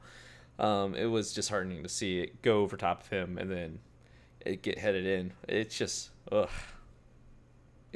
[0.58, 3.78] Um, it was disheartening to see it go over top of him and then
[4.44, 5.32] it get headed in.
[5.48, 6.48] It's just ugh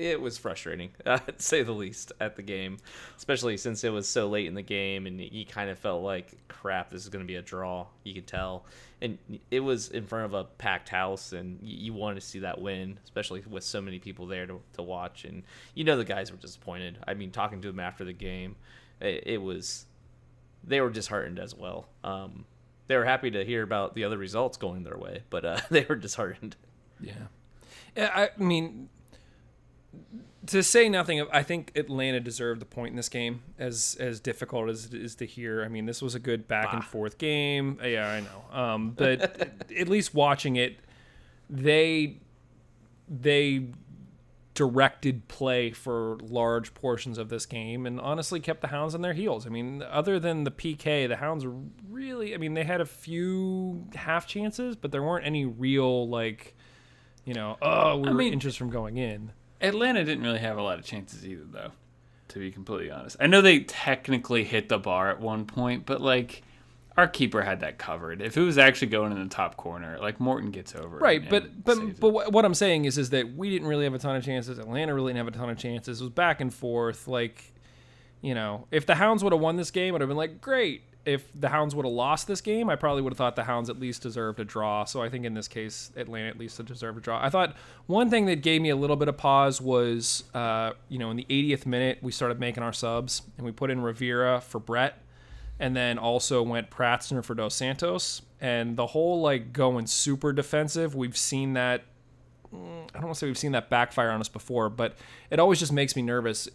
[0.00, 2.78] it was frustrating, uh, to say the least, at the game,
[3.16, 6.32] especially since it was so late in the game and you kind of felt like,
[6.48, 7.86] crap, this is going to be a draw.
[8.04, 8.64] You could tell.
[9.02, 9.18] And
[9.50, 12.98] it was in front of a packed house, and you, wanted to see that win,
[13.04, 15.24] especially with so many people there to, to watch.
[15.24, 15.42] And
[15.74, 16.98] you know, the guys were disappointed.
[17.06, 18.56] I mean, talking to them after the game,
[19.00, 19.86] it, it was,
[20.62, 21.88] they were disheartened as well.
[22.04, 22.44] Um,
[22.88, 25.86] they were happy to hear about the other results going their way, but uh, they
[25.88, 26.56] were disheartened.
[27.00, 27.28] Yeah,
[27.96, 28.90] I mean,
[30.46, 33.42] to say nothing of, I think Atlanta deserved the point in this game.
[33.58, 36.72] As as difficult as it is to hear, I mean, this was a good back
[36.72, 37.78] and forth game.
[37.84, 38.58] Yeah, I know.
[38.58, 39.20] Um, but
[39.78, 40.78] at least watching it,
[41.48, 42.18] they
[43.08, 43.66] they
[44.54, 49.12] directed play for large portions of this game and honestly kept the Hounds on their
[49.14, 49.46] heels.
[49.46, 51.46] I mean, other than the PK, the Hounds
[51.88, 56.56] really, I mean, they had a few half chances, but there weren't any real, like,
[57.24, 59.32] you know, oh, we I were mean- inches from going in.
[59.60, 61.72] Atlanta didn't really have a lot of chances either, though.
[62.28, 66.00] To be completely honest, I know they technically hit the bar at one point, but
[66.00, 66.42] like
[66.96, 68.22] our keeper had that covered.
[68.22, 71.30] If it was actually going in the top corner, like Morton gets over Right, and
[71.30, 72.00] but saves but it.
[72.00, 74.24] but what what I'm saying is is that we didn't really have a ton of
[74.24, 74.58] chances.
[74.58, 76.00] Atlanta really didn't have a ton of chances.
[76.00, 77.08] It was back and forth.
[77.08, 77.52] Like,
[78.20, 80.82] you know, if the Hounds would have won this game, I'd have been like, great.
[81.04, 83.70] If the Hounds would have lost this game, I probably would have thought the Hounds
[83.70, 84.84] at least deserved a draw.
[84.84, 87.24] So I think in this case, Atlanta at least deserved a draw.
[87.24, 90.98] I thought one thing that gave me a little bit of pause was, uh, you
[90.98, 94.40] know, in the 80th minute, we started making our subs and we put in Rivera
[94.40, 95.02] for Brett
[95.60, 98.22] and then also went Pratzner for Dos Santos.
[98.40, 101.84] And the whole like going super defensive, we've seen that.
[102.52, 104.96] mm, I don't want to say we've seen that backfire on us before, but
[105.30, 106.48] it always just makes me nervous.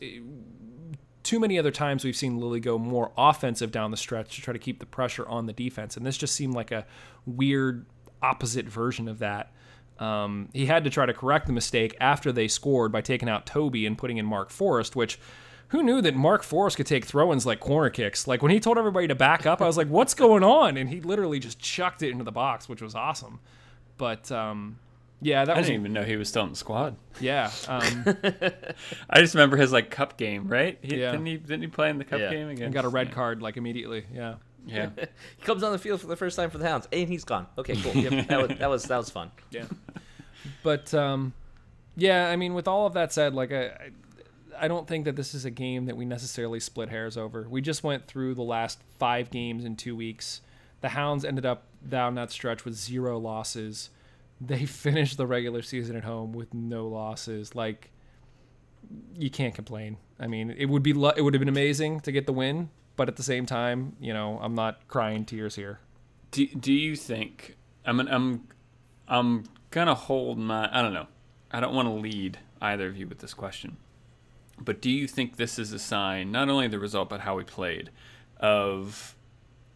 [1.25, 4.53] Too many other times we've seen Lilley go more offensive down the stretch to try
[4.53, 6.85] to keep the pressure on the defense, and this just seemed like a
[7.25, 7.87] weird
[8.21, 9.51] opposite version of that.
[9.97, 13.47] Um, he had to try to correct the mistake after they scored by taking out
[13.47, 15.17] Toby and putting in Mark Forrest, which
[15.69, 18.27] who knew that Mark Forrest could take throw-ins like corner kicks?
[18.27, 20.89] Like when he told everybody to back up, I was like, "What's going on?" And
[20.89, 23.39] he literally just chucked it into the box, which was awesome.
[23.97, 24.77] But um,
[25.25, 26.95] yeah, that I was didn't even know he was still in the squad.
[27.19, 27.51] yeah.
[27.67, 27.81] Um,
[29.09, 30.77] I just remember his like cup game, right?
[30.81, 31.11] He, Yeah.
[31.11, 31.37] Didn't he?
[31.37, 32.29] Didn't he play in the cup Yeah.
[32.31, 32.71] game again?
[32.71, 34.05] got a red card like immediately.
[34.13, 34.35] Yeah.
[34.67, 34.89] Yeah.
[35.37, 37.47] He comes on the field for the first time for the Hounds, and he's gone.
[37.57, 37.93] Okay, cool.
[37.95, 39.31] Yep, that, was, that was that was fun.
[39.51, 39.65] Yeah.
[40.63, 41.33] but um,
[41.95, 43.89] yeah, I mean, with all of that said, like I, I-
[44.57, 47.45] I don't think that this is a game that we necessarily split hairs over.
[47.49, 50.39] We just went through the last five games in two weeks.
[50.79, 53.89] The Hounds ended up down that stretch with zero losses.
[54.39, 57.55] They finished the regular season at home with no losses.
[57.55, 57.91] Like
[59.17, 59.97] you can't complain.
[60.19, 62.69] I mean, it would be lo- it would have been amazing to get the win,
[62.95, 65.79] but at the same time, you know, I'm not crying tears here.
[66.31, 68.47] Do, do you think I'm I'm
[69.07, 71.07] I'm gonna hold my I don't know
[71.51, 73.77] I don't want to lead either of you with this question,
[74.59, 77.43] but do you think this is a sign not only the result but how we
[77.43, 77.89] played
[78.37, 79.15] of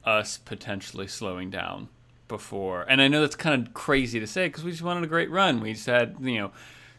[0.03, 1.89] us potentially slowing down
[2.29, 2.85] before?
[2.87, 5.29] And I know that's kind of crazy to say because we just wanted a great
[5.29, 5.59] run.
[5.59, 6.51] We just had you know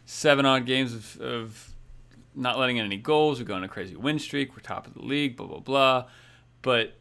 [0.05, 1.73] seven odd games of, of
[2.35, 3.39] not letting in any goals.
[3.39, 4.55] We're going on a crazy win streak.
[4.55, 5.35] We're top of the league.
[5.35, 6.05] Blah blah blah.
[6.61, 6.93] But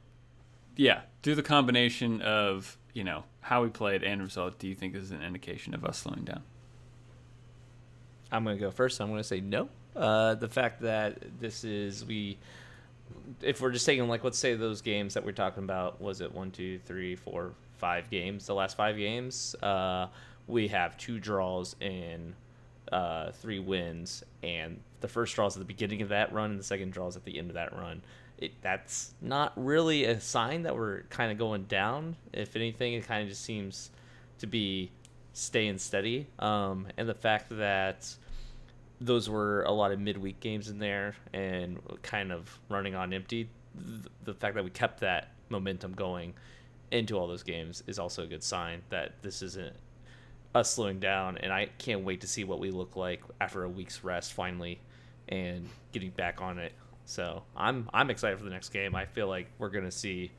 [0.76, 4.94] yeah, through the combination of you know how we played and result, do you think
[4.94, 6.42] is an indication of us slowing down?
[8.32, 9.00] I'm gonna go first.
[9.00, 9.68] I'm gonna say no.
[9.96, 12.38] Uh, the fact that this is we,
[13.42, 16.32] if we're just taking like let's say those games that we're talking about, was it
[16.32, 18.46] one, two, three, four, five games?
[18.46, 20.06] The last five games, uh,
[20.46, 22.34] we have two draws and
[22.92, 26.60] uh, three wins, and the first draw is at the beginning of that run, and
[26.60, 28.02] the second draw is at the end of that run.
[28.38, 32.16] It, that's not really a sign that we're kind of going down.
[32.32, 33.90] If anything, it kind of just seems
[34.38, 34.90] to be
[35.32, 36.26] staying steady.
[36.38, 38.08] Um, and the fact that
[39.00, 43.48] those were a lot of midweek games in there and kind of running on empty.
[43.78, 46.34] th- The fact that we kept that momentum going
[46.90, 49.74] into all those games is also a good sign that this isn't
[50.54, 51.38] us slowing down.
[51.38, 54.80] And I can't wait to see what we look like after a week's rest finally
[55.28, 56.72] and getting back on it.
[57.04, 58.94] So I'm I'm excited for the next game.
[58.94, 60.30] I feel like we're gonna see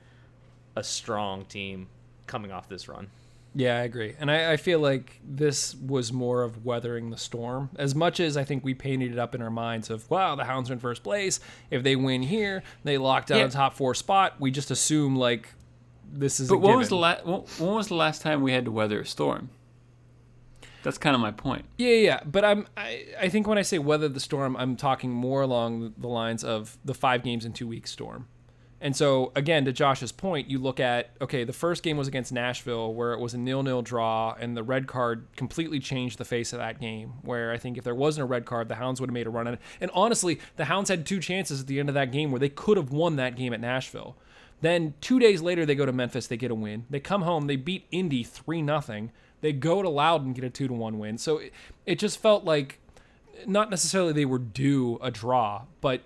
[0.75, 1.87] a strong team
[2.27, 3.09] coming off this run.
[3.53, 4.15] Yeah, I agree.
[4.17, 7.69] And I, I feel like this was more of weathering the storm.
[7.75, 10.45] As much as I think we painted it up in our minds of, wow, the
[10.45, 11.41] Hounds are in first place.
[11.69, 13.45] If they win here, they lock down Yeah.
[13.47, 14.39] a top four spot.
[14.39, 15.49] We just assume, like,
[16.11, 18.65] this is But when was the last when, when was the last time we had
[18.65, 19.49] to weather a storm?
[20.83, 21.65] That's kind of my point.
[21.77, 22.19] Yeah, yeah, yeah.
[22.25, 25.93] But I'm, I, I think when I say weather the storm, I'm talking more along
[25.97, 28.27] the lines of the five games in two weeks storm.
[28.83, 32.31] And so, again, to Josh's point, you look at okay, the first game was against
[32.31, 36.51] Nashville, where it was a nil-nil draw, and the red card completely changed the face
[36.51, 37.13] of that game.
[37.21, 39.29] Where I think if there wasn't a red card, the Hounds would have made a
[39.29, 39.59] run at it.
[39.79, 42.49] And honestly, the Hounds had two chances at the end of that game where they
[42.49, 44.17] could have won that game at Nashville.
[44.61, 46.85] Then two days later, they go to Memphis, they get a win.
[46.89, 49.11] They come home, they beat Indy three nothing.
[49.41, 51.17] They go to Loudoun, get a two to one win.
[51.17, 51.53] So it,
[51.85, 52.79] it just felt like
[53.47, 56.01] not necessarily they were due a draw, but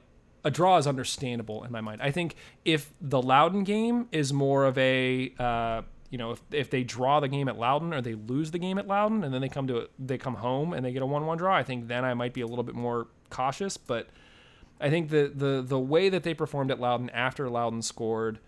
[0.45, 2.01] a draw is understandable in my mind.
[2.01, 6.69] I think if the Loudoun game is more of a uh, you know, if, if
[6.69, 9.41] they draw the game at Loudoun or they lose the game at Loudoun and then
[9.41, 12.05] they come to they come home and they get a one-one draw, I think then
[12.05, 13.75] I might be a little bit more cautious.
[13.75, 14.07] But
[14.79, 18.39] I think the the the way that they performed at Loudoun after Loudoun scored,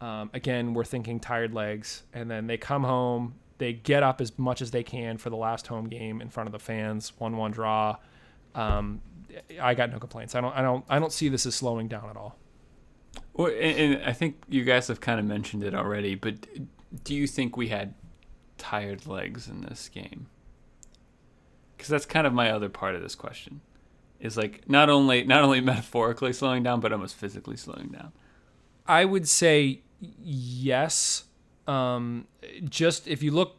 [0.00, 4.38] um, again, we're thinking tired legs, and then they come home, they get up as
[4.38, 7.52] much as they can for the last home game in front of the fans, one-one
[7.52, 7.96] draw.
[8.54, 9.00] Um,
[9.60, 10.34] I got no complaints.
[10.34, 12.38] I don't I don't I don't see this as slowing down at all.
[13.34, 16.46] Well, and, and I think you guys have kind of mentioned it already, but
[17.04, 17.94] do you think we had
[18.58, 20.26] tired legs in this game?
[21.76, 23.60] Because that's kind of my other part of this question.
[24.20, 28.12] Is like not only not only metaphorically slowing down, but almost physically slowing down.
[28.86, 31.24] I would say yes.
[31.66, 32.26] Um,
[32.68, 33.56] just if you look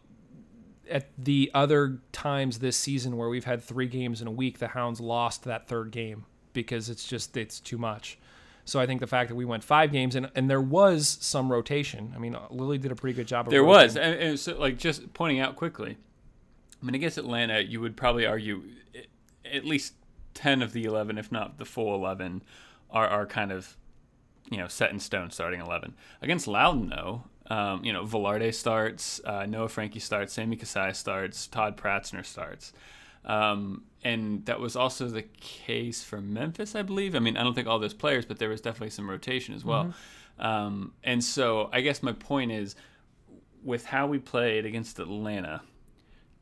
[0.89, 4.69] at the other times this season where we've had three games in a week, the
[4.69, 8.17] Hounds lost that third game because it's just it's too much.
[8.65, 11.51] So I think the fact that we went five games and and there was some
[11.51, 12.13] rotation.
[12.15, 13.47] I mean, Lilley did a pretty good job.
[13.47, 15.97] of There was, and, and so like just pointing out quickly.
[16.81, 18.63] I mean, against Atlanta, you would probably argue
[19.45, 19.93] at least
[20.37, 22.43] ten of the eleven, if not the full eleven,
[22.91, 23.75] are are kind of
[24.51, 25.95] you know set in stone starting eleven.
[26.21, 27.23] Against Loudoun, though,
[27.53, 32.71] um, you know Velarde starts, uh, Noah Frankie starts, Sammy Kasai starts, Todd Pratzner starts.
[33.25, 37.13] Um, and that was also the case for Memphis, I believe.
[37.15, 39.65] I mean, I don't think all those players, but there was definitely some rotation as
[39.65, 39.93] well.
[40.39, 42.75] Um, and so I guess my point is
[43.63, 45.61] with how we played against Atlanta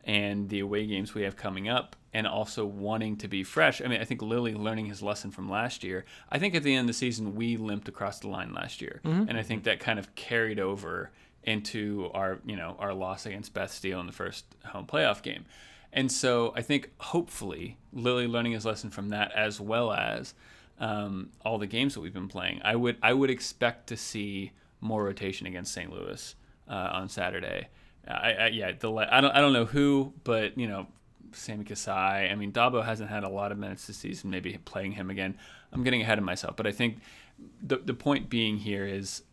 [0.04, 3.82] and the away games we have coming up, and also wanting to be fresh.
[3.82, 6.06] I mean, I think Lilley learning his lesson from last year.
[6.32, 9.02] I think at the end of the season, we limped across the line last year,
[9.28, 11.12] and I think that kind of carried over
[11.44, 15.44] into our, you know, our loss against Beth Steel in the first home playoff game.
[15.92, 20.34] And so I think hopefully Lilley learning his lesson from that, as well as
[20.80, 24.54] um, all the games that we've been playing, I would I would expect to see
[24.80, 25.92] more rotation against St.
[25.92, 26.34] Louis
[26.70, 27.68] uh, on Saturday.
[28.08, 30.88] I, I yeah the I don't I don't know who, but you know
[31.36, 32.30] Sammy Kasai.
[32.30, 34.30] I mean Dabo hasn't had a lot of minutes this season.
[34.30, 35.38] Maybe playing him again.
[35.72, 37.00] I'm getting ahead of myself, but I think
[37.62, 39.24] the the point being here is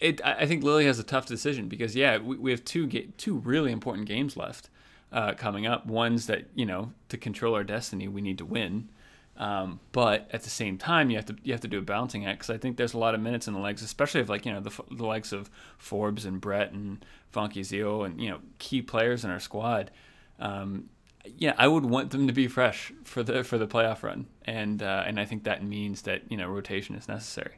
[0.00, 0.20] it.
[0.24, 3.38] I think Lilley has a tough decision because yeah, we, we have two ga- two
[3.38, 4.70] really important games left
[5.12, 5.86] uh, coming up.
[5.86, 8.88] Ones that you know to control our destiny, we need to win.
[9.36, 12.26] Um, but at the same time, you have to you have to do a balancing
[12.26, 14.44] act because I think there's a lot of minutes in the legs, especially of like
[14.44, 15.48] you know the, the likes of
[15.78, 19.90] Forbes and Brett and Funky Zio and you know key players in our squad.
[20.38, 20.88] Um,
[21.36, 24.82] yeah, I would want them to be fresh for the for the playoff run, and
[24.82, 27.54] uh, and I think that means that you know rotation is necessary.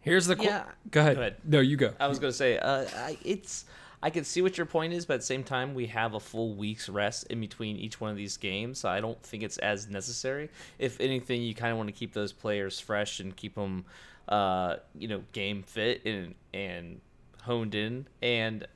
[0.00, 0.64] Here's the qu- Yeah.
[0.90, 1.14] Go ahead.
[1.16, 1.36] Go ahead.
[1.44, 1.94] No, you go.
[1.98, 3.64] I was gonna say, uh, I, it's.
[4.02, 6.20] I can see what your point is, but at the same time, we have a
[6.20, 9.56] full week's rest in between each one of these games, so I don't think it's
[9.56, 10.50] as necessary.
[10.78, 13.86] If anything, you kind of want to keep those players fresh and keep them,
[14.28, 17.00] uh, you know, game fit and and
[17.44, 18.06] honed in.
[18.20, 18.66] And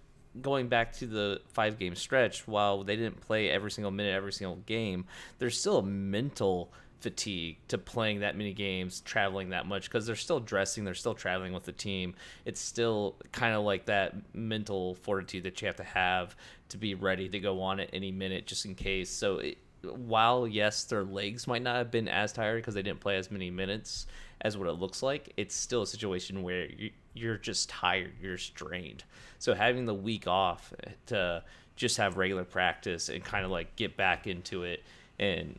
[0.43, 4.33] going back to the five game stretch, while they didn't play every single minute, every
[4.33, 5.05] single game,
[5.39, 10.17] there's still a mental fatigue to playing that many games, traveling that much because they're
[10.17, 12.15] still dressing, they're still traveling with the team.
[12.45, 16.37] It's still kind of like that mental fortitude that you have to have
[16.71, 19.11] to be ready to go on at any minute just in case.
[19.11, 23.01] So it, while yes, their legs might not have been as tired because they didn't
[23.01, 24.07] play as many minutes
[24.41, 28.39] as what it looks like, it's still a situation where you, you're just tired, you're
[28.39, 29.05] strained.
[29.39, 30.73] So having the week off
[31.07, 31.43] to
[31.77, 34.83] just have regular practice and kind of like get back into it
[35.19, 35.59] and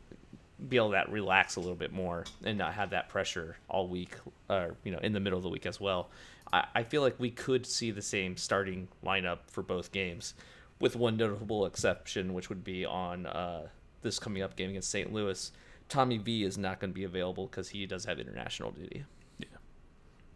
[0.68, 4.16] be able to relax a little bit more and not have that pressure all week
[4.50, 6.10] or you know in the middle of the week as well
[6.52, 10.34] I, I feel like we could see the same starting lineup for both games
[10.82, 13.68] with one notable exception which would be on uh,
[14.02, 15.52] this coming up game against st louis
[15.90, 19.04] tommy v is not going to be available because he does have international duty
[19.38, 19.48] Yeah.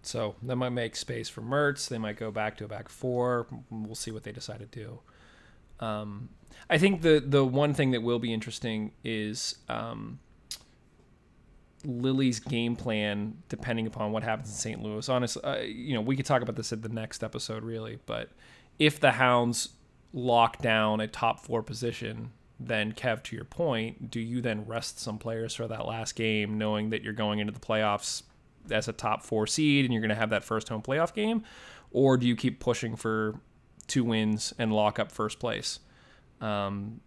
[0.02, 1.88] So that might make space for Mertz.
[1.88, 3.48] They might go back to a back four.
[3.70, 5.00] We'll see what they decide to do.
[5.80, 6.30] Um,
[6.70, 10.20] I think the the one thing that will be interesting is um,
[11.86, 14.82] Lilley's game plan, depending upon what happens in St.
[14.82, 15.08] Louis.
[15.10, 18.00] Honestly, uh, you know, we could talk about this at the next episode, really.
[18.06, 18.30] But
[18.80, 19.70] if the Hounds
[20.14, 25.00] lock down a top four position, then Kev, to your point, do you then rest
[25.00, 28.24] some players for that last game, knowing that you're going into the playoffs
[28.72, 31.44] as a top four seed and you're going to have that first home playoff game,
[31.92, 33.36] or do you keep pushing for
[33.88, 35.80] two wins and lock up first place?
[36.40, 37.02] Um,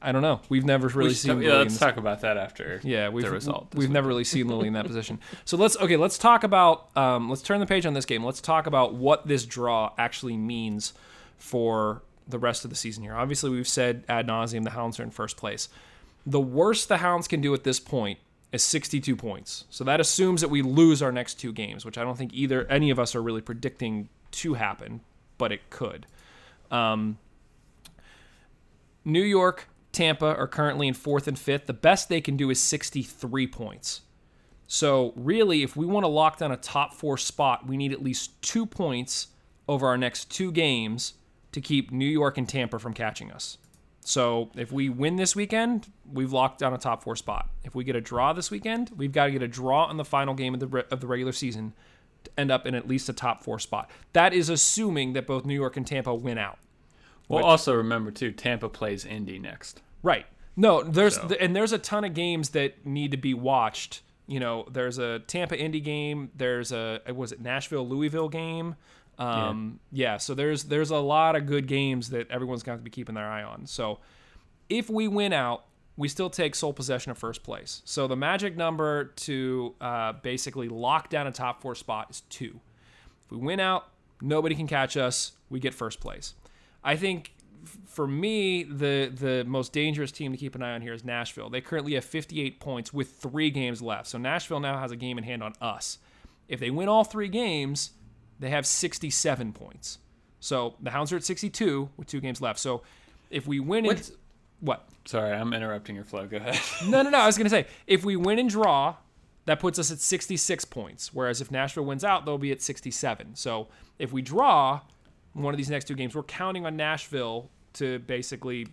[0.00, 0.40] I don't know.
[0.48, 1.38] We've never really We seen.
[1.38, 3.68] Lilley yeah, let's talk about that after yeah, we've the result.
[3.74, 3.92] we've week.
[3.92, 5.20] never really seen Lilley in that position.
[5.44, 8.24] So let's okay, let's talk about um, let's turn the page on this game.
[8.24, 10.92] Let's talk about what this draw actually means
[11.36, 13.14] for the rest of the season here.
[13.14, 15.68] Obviously, we've said ad nauseum the Hounds are in first place.
[16.24, 18.18] The worst the Hounds can do at this point
[18.52, 19.64] is 62 points.
[19.70, 22.66] So that assumes that we lose our next two games, which I don't think either
[22.66, 25.00] any of us are really predicting to happen.
[25.38, 26.06] but it could.
[26.70, 27.18] Um,
[29.04, 31.66] New York, Tampa are currently in fourth and fifth.
[31.66, 34.02] The best they can do is 63 points.
[34.68, 38.02] So, really, if we want to lock down a top four spot, we need at
[38.02, 39.28] least two points
[39.68, 41.14] over our next two games
[41.52, 43.58] to keep New York and Tampa from catching us.
[44.04, 47.48] So, if we win this weekend, we've locked down a top four spot.
[47.62, 50.04] If we get a draw this weekend, we've got to get a draw in the
[50.04, 51.72] final game of the, re- of the regular season
[52.24, 53.88] to end up in at least a top four spot.
[54.12, 56.58] That is assuming that both New York and Tampa win out.
[57.28, 59.80] Well, also remember too, Tampa plays Indy next.
[60.02, 60.26] Right.
[60.56, 64.02] No, there's So- th- and there's a ton of games that need to be watched.
[64.26, 66.30] You know, there's a Tampa Indy game.
[66.34, 68.74] There's a was it Nashville Louisville game.
[69.22, 70.16] Um, yeah.
[70.16, 73.28] So there's there's a lot of good games that everyone's got to be keeping their
[73.28, 73.66] eye on.
[73.66, 73.98] So
[74.68, 75.64] if we win out,
[75.96, 77.82] we still take sole possession of first place.
[77.84, 82.60] So the magic number to uh, basically lock down a top four spot is two.
[83.24, 83.88] If we win out,
[84.20, 85.32] nobody can catch us.
[85.50, 86.34] We get first place.
[86.82, 87.32] I think
[87.86, 91.50] for me, the the most dangerous team to keep an eye on here is Nashville.
[91.50, 94.08] They currently have 58 points with three games left.
[94.08, 95.98] So Nashville now has a game in hand on us.
[96.48, 97.92] If they win all three games,
[98.42, 99.98] they have 67 points.
[100.40, 102.58] So the Hounds are at 62 with two games left.
[102.58, 102.82] So
[103.30, 104.12] if we win, in, What's-
[104.60, 104.88] what?
[105.04, 106.26] Sorry, I'm interrupting your flow.
[106.26, 106.58] Go ahead.
[106.88, 107.18] No, no, no.
[107.18, 108.96] I was gonna say if we win and draw,
[109.46, 111.12] that puts us at 66 points.
[111.14, 113.34] Whereas if Nashville wins out, they'll be at 67.
[113.34, 113.68] So
[113.98, 114.80] if we draw
[115.32, 118.68] one of these next two games, we're counting on Nashville to basically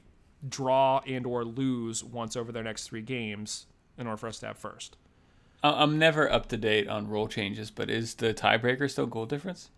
[0.48, 3.66] draw and or lose once over their next three games
[3.98, 4.98] in order for us to have first.
[5.64, 9.26] I- I'm never up to date on rule changes, but is the tiebreaker still goal
[9.26, 9.70] difference?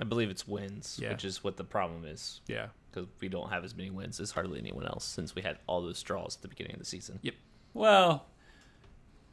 [0.00, 1.10] I believe it's wins, Yeah.
[1.12, 2.40] which is what the problem is.
[2.46, 2.68] Yeah.
[2.90, 5.82] Because we don't have as many wins as hardly anyone else since we had all
[5.82, 7.18] those draws at the beginning of the season.
[7.22, 7.34] Yep.
[7.74, 8.26] Well,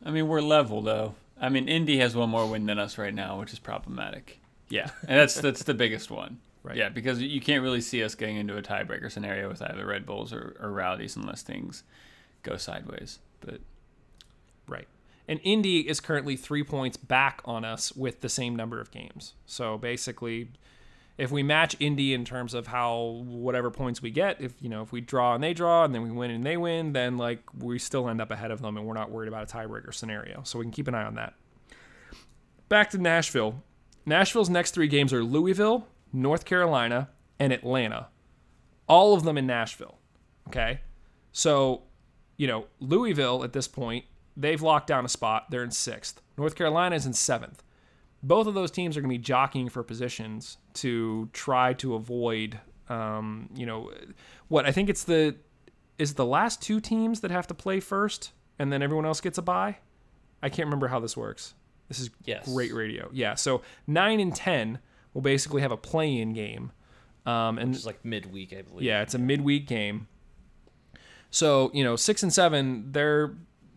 [0.05, 1.15] I mean we're level though.
[1.39, 4.39] I mean Indy has one more win than us right now, which is problematic.
[4.69, 6.39] Yeah, and that's that's the biggest one.
[6.63, 6.77] Right.
[6.77, 10.05] Yeah, because you can't really see us getting into a tiebreaker scenario with either Red
[10.05, 11.83] Bulls or, or Rowdies unless things
[12.41, 13.19] go sideways.
[13.41, 13.59] But
[14.67, 14.87] Right.
[15.28, 19.34] And Indy is currently three points back on us with the same number of games.
[19.45, 20.49] So basically,
[21.17, 24.82] if we match Indy in terms of how whatever points we get, if you know
[24.82, 27.41] if we draw and they draw and then we win and they win, then like
[27.57, 30.41] we still end up ahead of them and we're not worried about a tiebreaker scenario.
[30.43, 31.36] So we can keep an eye on that.
[32.67, 33.63] Back to Nashville.
[34.05, 37.09] Nashville's next three games are Louisville, North Carolina,
[37.39, 38.07] and Atlanta.
[38.88, 39.99] All of them in Nashville.
[40.47, 40.82] Okay.
[41.32, 41.84] So,
[42.36, 44.05] you know, Louisville at this point,
[44.38, 45.47] they've locked down a spot.
[45.49, 46.21] They're in sixth.
[46.38, 47.63] North Carolina is in seventh.
[48.21, 52.59] Both of those teams are going to be jockeying for positions to try to avoid,
[52.89, 53.91] um, you know,
[54.47, 55.36] what I think it's the
[55.99, 59.21] is it the last two teams that have to play first, and then everyone else
[59.21, 59.77] gets a bye.
[60.41, 61.53] I can't remember how this works.
[61.89, 62.51] This is Yes.
[62.51, 63.09] great radio.
[63.13, 64.79] Yeah, so nine and ten
[65.13, 66.71] will basically have a play-in game,
[67.25, 68.84] um, and It's like midweek, I believe.
[68.84, 70.07] yeah, it's a midweek game.
[71.29, 73.36] So you know, six and seven, they're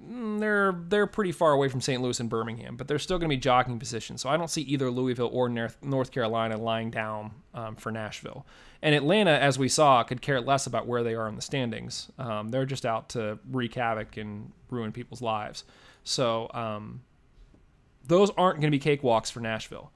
[0.08, 2.00] they're they're pretty far away from St.
[2.00, 4.22] Louis and Birmingham, but they're still going to be jockeying positions.
[4.22, 8.46] So I don't see either Louisville or North North Carolina lying down um, for Nashville.
[8.82, 12.10] And Atlanta, as we saw, could care less about where they are in the standings.
[12.18, 15.64] Um, they're just out to wreak havoc and ruin people's lives.
[16.04, 17.02] So um,
[18.06, 19.90] those aren't going to be cakewalks for Nashville.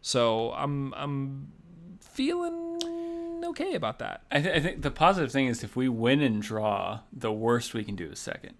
[0.00, 1.52] So I'm I'm
[2.00, 4.22] feeling okay about that.
[4.30, 7.74] I, th- I think the positive thing is if we win and draw, the worst
[7.74, 8.54] we can do is second,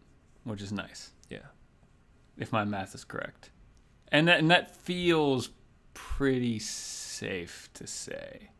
[0.44, 1.46] which is nice Yeah.
[2.36, 3.50] if my math is correct,
[4.10, 5.50] and that and that feels
[5.94, 8.50] pretty safe to say.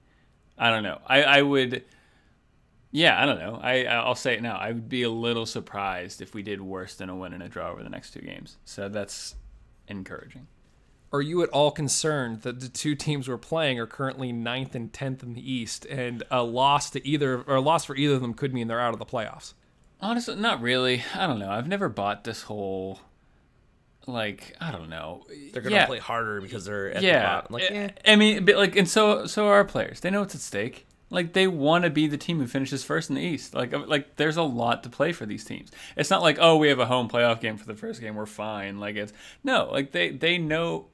[0.59, 1.01] I don't know.
[1.07, 1.85] I I would.
[2.91, 3.59] Yeah, I don't know.
[3.62, 4.57] I I'll say it now.
[4.57, 7.49] I would be a little surprised if we did worse than a win and a
[7.49, 8.59] draw over the next two games.
[8.66, 9.35] So that's
[9.89, 10.47] encouraging.
[11.11, 14.91] Are you at all concerned that the two teams we're playing are currently ninth and
[14.93, 18.20] tenth in the East, and a loss to either or a loss for either of
[18.22, 19.53] them could mean they're out of the playoffs?
[20.03, 21.03] Honestly, not really.
[21.15, 21.51] I don't know.
[21.51, 22.99] I've never bought this whole
[24.07, 25.25] like I don't know.
[25.53, 25.87] They're gonna Yeah.
[25.87, 27.21] play harder because they're at yeah.
[27.21, 27.53] the bottom.
[27.55, 27.89] Like, I- eh.
[28.13, 30.01] I mean, but like, and so so are our players.
[30.01, 30.87] They know what's at stake.
[31.09, 33.55] Like they want to be the team who finishes first in the East.
[33.55, 35.71] Like like there's a lot to play for these teams.
[35.97, 38.27] It's not like oh we have a home playoff game for the first game we're
[38.27, 38.81] fine.
[38.81, 39.13] Like it's
[39.45, 40.87] no like they they know.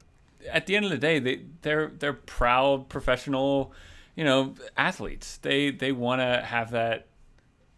[0.49, 3.73] At the end of the day, they they're they're proud professional,
[4.15, 5.37] you know, athletes.
[5.37, 7.07] They they want to have that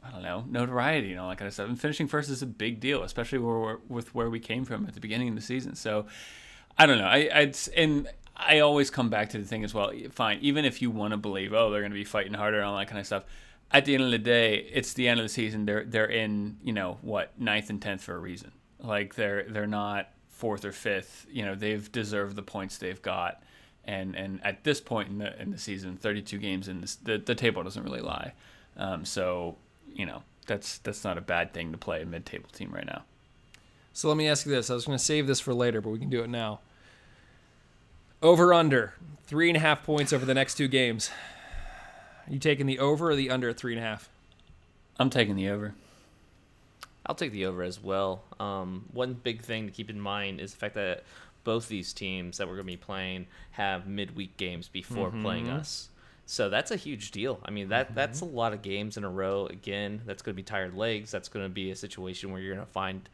[0.03, 1.69] I don't know, notoriety and all that kind of stuff.
[1.69, 4.93] And finishing first is a big deal, especially where with where we came from at
[4.93, 5.75] the beginning of the season.
[5.75, 6.07] So,
[6.77, 7.05] I don't know.
[7.05, 9.91] I I'd, and I always come back to the thing as well.
[10.11, 12.65] Fine, even if you want to believe, oh, they're going to be fighting harder and
[12.65, 13.23] all that kind of stuff.
[13.69, 15.65] At the end of the day, it's the end of the season.
[15.65, 18.51] They're they're in you know what ninth and tenth for a reason.
[18.79, 21.27] Like they're they're not fourth or fifth.
[21.29, 23.43] You know they've deserved the points they've got,
[23.85, 27.17] and and at this point in the in the season, 32 games in this, the
[27.17, 28.33] the table doesn't really lie.
[28.75, 29.57] Um, so
[29.93, 33.03] you know that's that's not a bad thing to play a mid-table team right now.
[33.93, 34.69] So let me ask you this.
[34.69, 36.61] I was going to save this for later, but we can do it now.
[38.21, 38.93] Over under
[39.25, 41.09] three and a half points over the next two games.
[42.27, 44.09] Are you taking the over or the under at three and a half?
[44.99, 45.73] I'm taking the over.
[47.05, 48.23] I'll take the over as well.
[48.39, 51.03] Um, one big thing to keep in mind is the fact that
[51.43, 55.89] both these teams that we're going to be playing have midweek games before playing us.
[56.25, 57.39] So that's a huge deal.
[57.43, 59.47] I mean that that's a lot of games in a row.
[59.47, 61.11] Again, that's going to be tired legs.
[61.11, 63.07] That's going to be a situation where you're going to find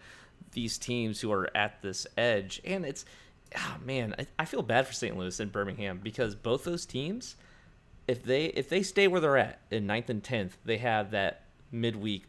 [0.52, 3.06] these teams who are at this edge, and it's
[3.56, 5.18] ah man, I, I feel bad for St.
[5.18, 7.36] Louis and Birmingham because both those teams,
[8.08, 11.44] if they if they stay where they're at in ninth and tenth, they have that
[11.72, 12.26] midweek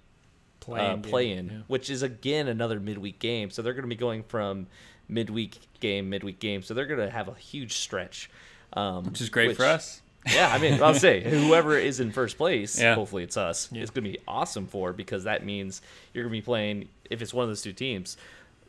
[0.60, 1.56] Play uh, play in, yeah.
[1.66, 3.50] which is again another midweek game.
[3.50, 4.66] So they're going to be going from
[5.08, 6.62] midweek game, midweek game.
[6.62, 8.30] So they're going to have a huge stretch,
[8.74, 10.02] um, Which is great for us.
[10.26, 12.94] Yeah, I mean, I'll say whoever is in first place, Yeah.
[12.94, 13.68] hopefully it's us.
[13.72, 15.80] It's going to be awesome for because that means
[16.12, 16.88] you're going to be playing.
[17.08, 18.16] If it's one of those two teams,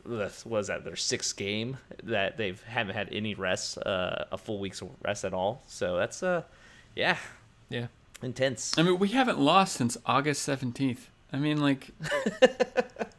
[0.06, 0.84] Was what is that?
[0.84, 5.34] Their sixth game that they haven't had any rest, uh, a full week's rest at
[5.34, 5.62] all.
[5.66, 6.42] So that's uh,
[6.96, 7.18] yeah,
[7.68, 7.88] Yeah.
[8.22, 8.78] intense.
[8.78, 11.08] I mean, we haven't lost since August 17th.
[11.32, 11.90] I mean, like,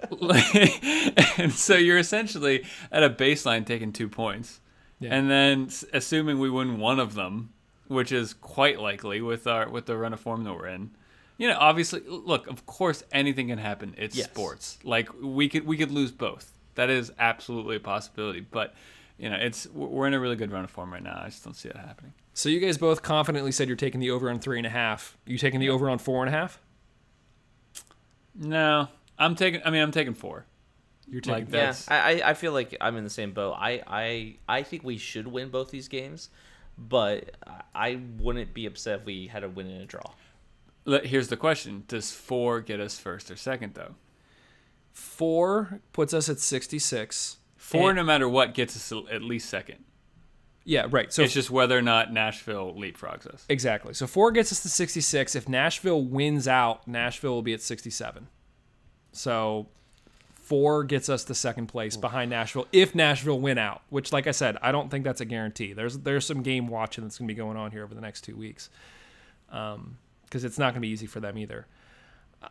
[0.10, 0.84] like-
[1.40, 4.60] and so you're essentially at a baseline taking two points.
[5.00, 5.14] Yeah.
[5.16, 7.50] And then assuming we win one of them,
[7.92, 10.92] which is quite likely with our with the run of form that we're in.
[11.38, 13.96] You know, obviously, look, of course anything can happen.
[13.98, 14.28] It's Yes.
[14.28, 14.78] sports.
[14.84, 16.52] Like we could we could lose both.
[16.76, 18.74] That is absolutely a possibility, but
[19.18, 21.20] you know, it's we're in a really good run of form right now.
[21.24, 22.14] I just don't see it happening.
[22.34, 25.18] So you guys both confidently said you're taking the over on three and a half.
[25.26, 26.60] You taking the over on four and a half?
[28.36, 28.88] No,
[29.20, 29.62] I'm taking.
[29.66, 30.46] I mean, I'm taking four.
[31.10, 33.32] You're taking Like the- Yeah, That's- I, I I feel like I'm in the same
[33.34, 33.56] boat.
[33.60, 36.30] I, I I think we should win both these games,
[36.78, 37.36] but
[37.76, 40.14] I- wouldn't be upset if we had a win and a draw.
[41.04, 43.96] Here's the question: Does four get us first or second though?
[44.92, 47.38] four puts us at 66.
[47.56, 49.84] Four, And- no matter what, gets us at least second.
[50.64, 51.12] Yeah, right.
[51.12, 53.46] So it's just whether or not Nashville leapfrogs us.
[53.50, 53.94] Exactly.
[53.94, 55.36] So four gets us to 66.
[55.36, 58.28] If Nashville wins out, Nashville will be at 67.
[59.12, 59.70] So
[60.52, 64.32] four gets us to second place behind Nashville if Nashville win out, which, like I
[64.32, 65.72] said, I don't think that's a guarantee.
[65.72, 68.26] There's there's some game watching that's going to be going on here over the next
[68.26, 68.70] two weeks
[69.50, 71.68] um, because it's not going to be easy for them either.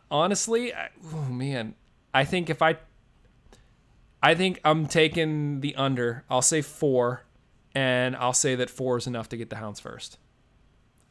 [0.09, 1.75] Honestly, I, oh man,
[2.11, 2.77] I think if I,
[4.23, 6.23] I think I'm taking the under.
[6.27, 7.21] I'll say four,
[7.75, 10.17] and I'll say that four is enough to get the Hounds first.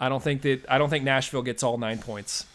[0.00, 2.46] I don't think that I don't think Nashville gets all nine points,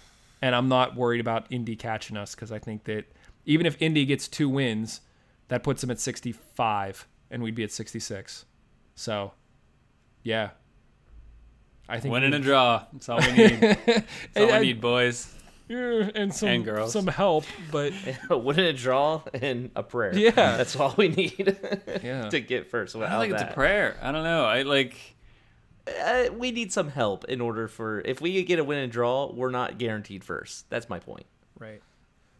[0.42, 3.06] and I'm not worried about Indy catching us because I think that
[3.46, 5.02] even if Indy gets two wins,
[5.48, 8.46] that puts them at 65, and we'd be at 66.
[8.96, 9.34] So,
[10.24, 10.50] yeah,
[11.88, 12.86] I think Win and we- a draw.
[12.93, 13.60] That's all we need.
[13.86, 15.32] That's all I- we need, boys.
[15.68, 16.93] Yeah, and some And girls.
[16.93, 17.91] some help, but
[18.30, 20.16] win and a draw and a prayer.
[20.16, 20.30] Yeah.
[20.58, 21.58] that's all we need
[22.04, 22.30] Yeah.
[22.30, 22.96] to get first.
[22.96, 23.98] I Without don't think it's a prayer.
[24.00, 24.46] I don't know.
[24.46, 24.96] I like.
[26.04, 29.32] uh, we need some help in order for if we get a win and draw,
[29.34, 30.70] we're not guaranteed first.
[30.70, 31.26] That's my point.
[31.58, 31.82] Right.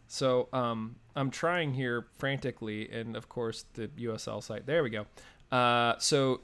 [0.08, 4.66] So um, I'm trying here frantically, and of course the USL site.
[4.66, 5.06] There we go.
[5.51, 6.41] Uh, so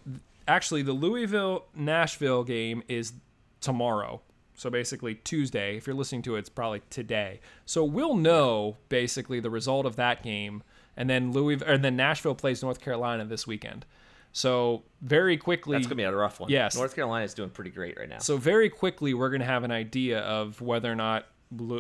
[0.48, 3.14] actually, the Louisville Nashville game is
[3.60, 4.22] tomorrow.
[4.56, 5.78] So basically Tuesday.
[5.78, 7.40] If you're listening to it, it's probably today.
[7.66, 10.62] So we'll know basically the result of that game,
[10.96, 13.86] and then Louisville, and then Nashville plays North Carolina this weekend.
[14.34, 16.50] So very quickly, That's gonna be a rough one.
[16.50, 16.76] Yes.
[16.76, 18.20] North Carolina is doing pretty great right now.
[18.20, 21.26] so very quickly, we're going to have an idea of whether or not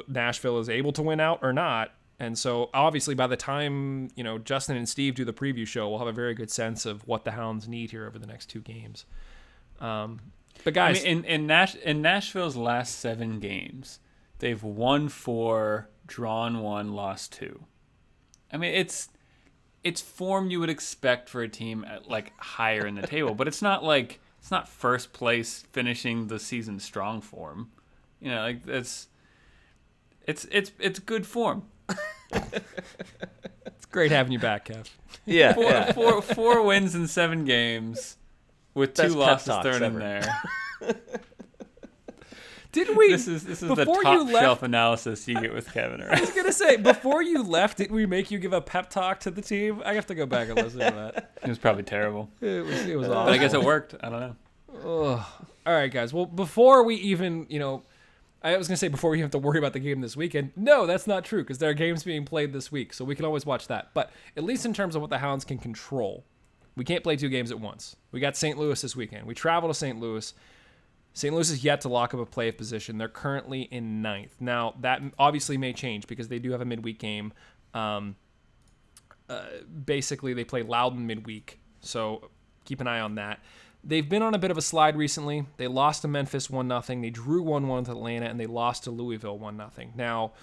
[0.08, 1.92] Nashville is able to win out or not.
[2.20, 5.90] And so obviously, by the time you know Justin and Steve do the preview show,
[5.90, 8.48] we'll have a very good sense of what the Hounds need here over the next
[8.48, 9.06] two games.
[9.80, 10.20] Um,
[10.64, 14.00] but I guys, mean, in in, Nash, in Nashville's last seven games,
[14.38, 17.66] they've won four, drawn one, lost two.
[18.54, 19.10] I mean, it's
[19.84, 23.48] it's form you would expect for a team at, like higher in the table, but
[23.48, 27.72] it's not like it's not first place finishing the season strong form.
[28.20, 29.08] You know, like that's
[30.26, 31.64] it's it's it's good form.
[32.32, 34.88] it's great having you back, Kev.
[35.26, 35.92] yeah, Four, yeah.
[35.92, 38.18] four, four wins in seven games
[38.74, 40.42] with two Best losses thrown in there.
[42.72, 43.12] Didn't we?
[43.12, 46.02] This is this is the top you left, shelf analysis you get with Kevin.
[46.02, 49.20] I was gonna say before you left, did we make you give a pep talk
[49.22, 49.82] to the team?
[49.86, 51.32] I have to go back and listen to that.
[51.44, 53.34] It was probably terrible, It was it was but awful.
[53.34, 53.96] I guess it worked.
[54.02, 54.36] I don't know.
[55.14, 55.26] Ugh.
[55.66, 56.14] All right, guys.
[56.14, 57.84] Well, before we even, you know,
[58.44, 60.52] I was gonna say before we have to worry about the game this weekend.
[60.56, 63.26] No, that's not true because there are games being played this week, so we can
[63.26, 63.92] always watch that.
[63.94, 66.26] But at least in terms of what the Hounds can control,
[66.76, 67.96] We can't play two games at once.
[68.12, 68.58] We got St.
[68.58, 69.28] Louis this weekend.
[69.28, 70.00] We travel to St.
[70.00, 70.34] Louis.
[71.14, 71.34] St.
[71.34, 72.98] Louis is yet to lock up a playoff position.
[72.98, 74.38] They're currently in ninth.
[74.40, 77.34] Now, that obviously may change because they do have a midweek game.
[77.74, 78.16] Um,
[79.30, 79.44] uh,
[79.86, 81.60] basically, they play Loudoun midweek.
[81.82, 82.30] So
[82.64, 83.42] keep an eye on that.
[83.84, 85.46] They've been on a bit of a slide recently.
[85.58, 87.02] They lost to Memphis 1 0.
[87.02, 89.90] They drew 1 1 with Atlanta, and they lost to Louisville 1 0.
[89.96, 90.34] Now,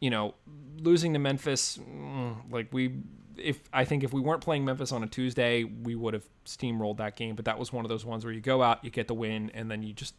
[0.00, 0.34] you know,
[0.78, 2.94] losing to Memphis, mm, like we,
[3.36, 6.96] if I think if we weren't playing Memphis on a Tuesday, we would have steamrolled
[6.98, 7.36] that game.
[7.36, 9.50] But that was one of those ones where you go out, you get the win,
[9.54, 10.14] and then you just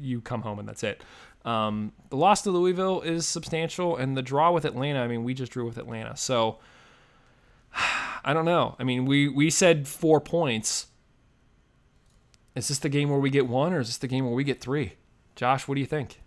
[0.00, 1.02] you come home and that's it.
[1.44, 5.00] Um, the loss to Louisville is substantial, and the draw with Atlanta.
[5.00, 6.58] I mean, we just drew with Atlanta, so
[8.24, 8.74] I don't know.
[8.78, 10.86] I mean, we we said four points.
[12.56, 14.42] Is this the game where we get one, or is this the game where we
[14.42, 14.94] get three?
[15.36, 16.18] Josh, what do you think?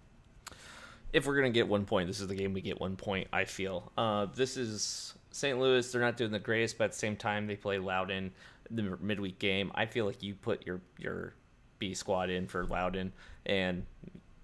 [1.12, 3.28] if we're gonna get one point, this is the game we get one point.
[3.34, 3.92] I feel.
[3.98, 5.60] Uh, this is St.
[5.60, 5.92] Louis.
[5.92, 8.32] They're not doing the greatest, but at the same time, they play Loudoun
[8.72, 9.72] the midweek game.
[9.74, 11.34] I feel like you put your your
[11.80, 13.12] B squad in for Loudoun
[13.46, 13.86] and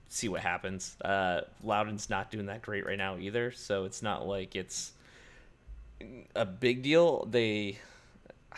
[0.10, 0.98] see what happens.
[1.04, 4.94] Uh, Loudoun's not doing that great right now either, so it's not like it's
[6.36, 7.26] a big deal.
[7.26, 7.78] They,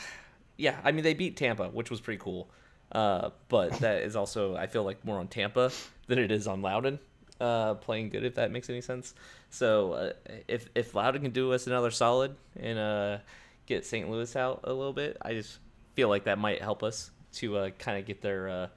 [0.58, 2.50] yeah, I mean they beat Tampa, which was pretty cool.
[2.92, 5.72] Uh, but that is also I feel like more on Tampa
[6.08, 7.00] than it is on Loudoun
[7.40, 9.14] uh, playing good, if that makes any sense.
[9.50, 10.14] So uh,
[10.48, 13.18] if if Loudoun can do us another solid and uh,
[13.66, 14.10] get St.
[14.10, 15.60] Louis out a little bit, I just
[15.94, 18.68] feel like that might help us to uh, kind of get their uh,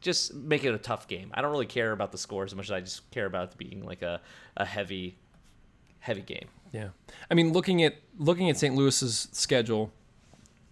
[0.00, 1.30] just make it a tough game.
[1.34, 3.58] I don't really care about the score as much as I just care about it
[3.58, 4.20] being like a,
[4.56, 5.16] a heavy
[6.00, 6.48] heavy game.
[6.72, 6.88] Yeah,
[7.30, 8.74] I mean, looking at looking at St.
[8.74, 9.92] Louis's schedule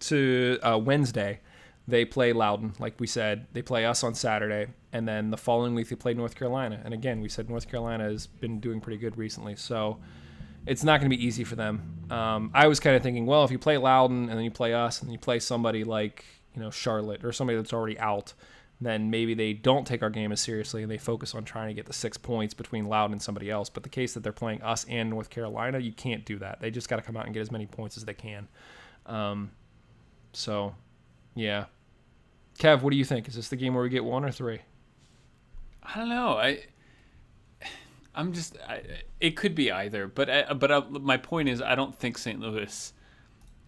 [0.01, 1.39] to Wednesday,
[1.91, 3.47] they play Loudoun, like we said.
[3.53, 6.81] They play us on Saturday, and then the following week they play North Carolina.
[6.83, 9.99] And again, we said North Carolina has been doing pretty good recently, so
[10.65, 12.07] it's not going to be easy for them.
[12.09, 14.73] Um, I was kind of thinking, well, if you play Loudoun and then you play
[14.73, 16.25] us and then you play somebody like
[16.55, 18.33] you know Charlotte or somebody that's already out,
[18.79, 21.73] then maybe they don't take our game as seriously and they focus on trying to
[21.73, 23.69] get the six points between Loudoun and somebody else.
[23.69, 26.59] But the case that they're playing us and North Carolina, you can't do that.
[26.61, 28.47] They just got to come out and get as many points as they can.
[29.05, 29.51] Um,
[30.33, 30.75] so,
[31.35, 31.65] yeah.
[32.59, 33.27] Kev, what do you think?
[33.27, 34.59] Is this the game where we get one or three?
[35.83, 36.37] I don't know.
[36.37, 36.63] I
[38.13, 38.81] I'm just I,
[39.19, 42.39] it could be either, but I, but I, my point is I don't think St.
[42.39, 42.93] Louis.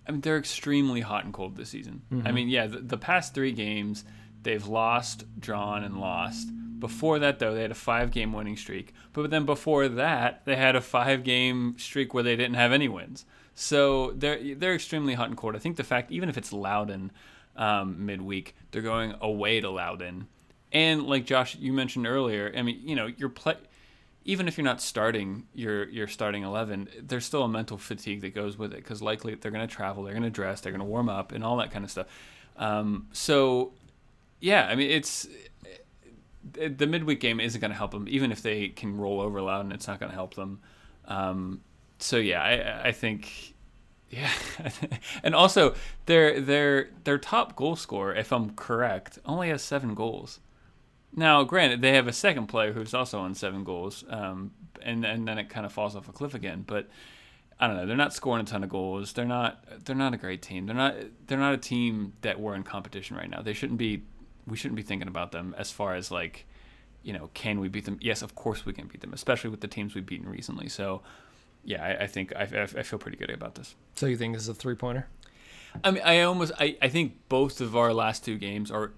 [0.07, 2.01] I mean, they're extremely hot and cold this season.
[2.11, 2.34] I mm-hmm.
[2.36, 4.03] mean, yeah, the, the past three games
[4.41, 6.49] they've lost, drawn, and lost.
[6.79, 8.93] Before that, though, they had a five-game winning streak.
[9.13, 13.25] But then before that, they had a five-game streak where they didn't have any wins.
[13.55, 15.55] So they're they're extremely hot and cold.
[15.55, 17.11] I think the fact, even if it's Loudoun
[17.55, 20.27] um, midweek, they're going away to Loudoun,
[20.71, 23.55] and like Josh, you mentioned earlier, I mean, you know, you're play.
[24.25, 28.33] Even if you're not starting your your starting eleven, there's still a mental fatigue that
[28.33, 30.79] goes with it because likely they're going to travel, they're going to dress, they're going
[30.79, 32.07] to warm up, and all that kind of stuff.
[32.55, 33.73] Um, so,
[34.39, 35.27] yeah, I mean, it's
[36.57, 38.07] it- the midweek game isn't going to help them.
[38.09, 40.59] Even if they can roll over Loudoun, it's not going to help them.
[41.05, 41.61] Um,
[41.99, 43.52] so yeah, I, I think
[44.14, 44.32] yeah,
[45.24, 50.39] and also their their their top goal scorer, if I'm correct, only has seven goals.
[51.16, 54.51] Now, granted, they have a second player who's also on seven goals, um,
[54.82, 56.64] and and then it kind of falls off a cliff again.
[56.66, 56.89] But
[57.59, 57.86] I don't know.
[57.86, 59.14] They're not scoring a ton of goals.
[59.14, 59.86] They're not.
[59.86, 60.66] They're not a great team.
[60.66, 60.95] They're not.
[61.28, 63.41] They're not a team that we're in competition right now.
[63.41, 64.03] They shouldn't be.
[64.45, 66.45] We shouldn't be thinking about them as far as like,
[67.01, 67.97] you know, can we beat them?
[68.01, 70.68] Yes, of course we can beat them, especially with the teams we've beaten recently.
[70.68, 71.01] So,
[71.64, 73.76] yeah, I, I think I, I, I feel pretty good about this.
[73.95, 75.07] So you think this is a three pointer?
[75.84, 78.91] I mean, I almost, I, I think both of our last two games are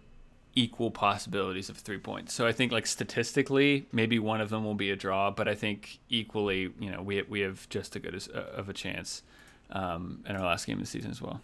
[0.56, 2.34] equal possibilities of three points.
[2.34, 5.56] So I think, like statistically, maybe one of them will be a draw, but I
[5.56, 9.22] think equally, you know, we we have just as good as, uh, of a chance
[9.72, 11.42] um, in our last game of the season as well.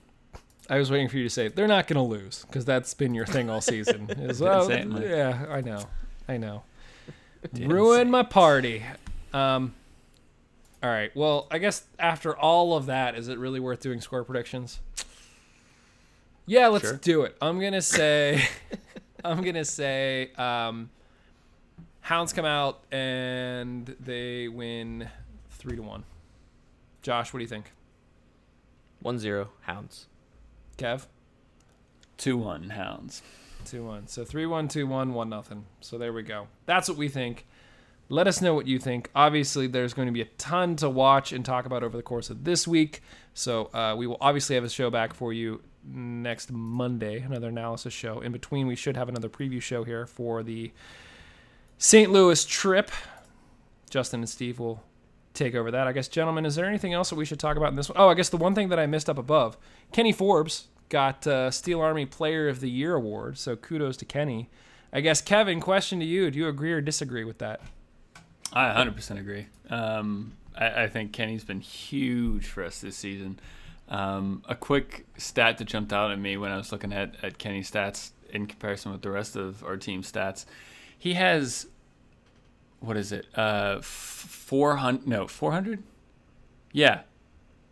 [0.70, 3.14] I was waiting for you to say they're not going to lose because that's been
[3.14, 4.10] your thing all season.
[4.10, 5.04] Is, well, say it, Mike.
[5.04, 5.84] yeah, I know,
[6.28, 6.64] I know.
[7.54, 8.84] Ruin my party.
[9.34, 9.74] Um,
[10.84, 11.16] all right.
[11.16, 14.80] Well, I guess after all of that, is it really worth doing score predictions?
[16.46, 16.98] Yeah, let's Sure.
[16.98, 17.38] do it.
[17.42, 18.44] I'm gonna say,
[19.24, 20.90] I'm gonna say, um,
[22.02, 25.08] Hounds come out and they win
[25.52, 26.04] three to one.
[27.04, 27.72] Josh, what do you think?
[29.04, 30.08] 1-0 Hounds.
[30.78, 31.06] Kev?
[32.18, 33.22] Two one Hounds.
[33.66, 34.08] Two one.
[34.08, 35.66] So three one two one one nothing.
[35.80, 36.48] So there we go.
[36.66, 37.46] That's what we think.
[38.12, 39.09] Let us know what you think.
[39.16, 42.30] Obviously, there's going to be a ton to watch and talk about over the course
[42.30, 43.01] of this week.
[43.34, 47.93] So uh, we will obviously have a show back for you next Monday, another analysis
[47.93, 48.20] show.
[48.20, 50.74] In between, we should have another preview show here for the
[51.78, 52.12] St.
[52.12, 52.91] Louis trip.
[53.89, 54.84] Justin and Steve will
[55.34, 55.88] take over that.
[55.88, 57.97] I guess, gentlemen, is there anything else that we should talk about in this one?
[57.97, 59.57] Oh, I guess the one thing that I missed up above
[59.93, 63.38] Kenny Forbes got uh, Steel Army Player of the Year award.
[63.38, 64.49] So kudos to Kenny.
[64.91, 66.30] I guess, Kevin, question to you.
[66.30, 67.62] Do you agree or disagree with that?
[68.54, 69.47] I 100% agree.
[69.70, 73.39] Um, I, I, think Kenny's been huge for us this season.
[73.88, 77.38] Um, a quick stat that jumped out at me when I was looking at, at
[77.38, 80.45] Kenny's stats in comparison with the rest of our team stats,
[80.97, 81.68] he has,
[82.80, 85.84] what is it, uh, 400, no, 400?
[86.74, 87.02] Yeah,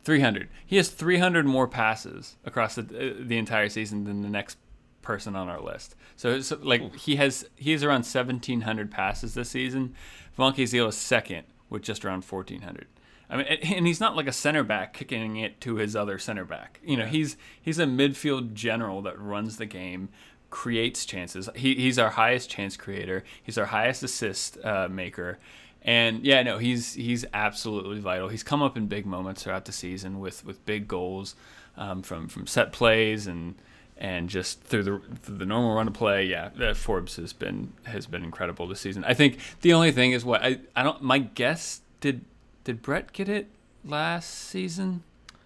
[0.03, 0.49] 300.
[0.65, 4.57] He has 300 more passes across the, uh, the entire season than the next
[5.01, 5.95] person on our list.
[6.15, 9.95] So, so like he has he's around 1700 passes this season.
[10.37, 12.87] Vonke Zeal is second with just around 1400.
[13.29, 16.45] I mean, and he's not like a center back kicking it to his other center
[16.45, 16.79] back.
[16.83, 17.09] You know, yeah.
[17.09, 20.09] he's he's a midfield general that runs the game,
[20.49, 21.49] creates chances.
[21.55, 23.23] He, he's our highest chance creator.
[23.41, 25.37] He's our highest assist uh, maker.
[25.81, 28.27] And yeah, no, he's he's absolutely vital.
[28.27, 31.35] He's come up in big moments throughout the season with with big goals
[31.77, 33.55] um, from from set plays and
[33.99, 38.07] and just through the through the normal run of play, yeah, Forbes has been has
[38.07, 39.03] been incredible this season.
[39.03, 42.25] I think the only thing is what I I don't my guess did
[42.63, 43.47] did Brett get it
[43.83, 45.03] last season?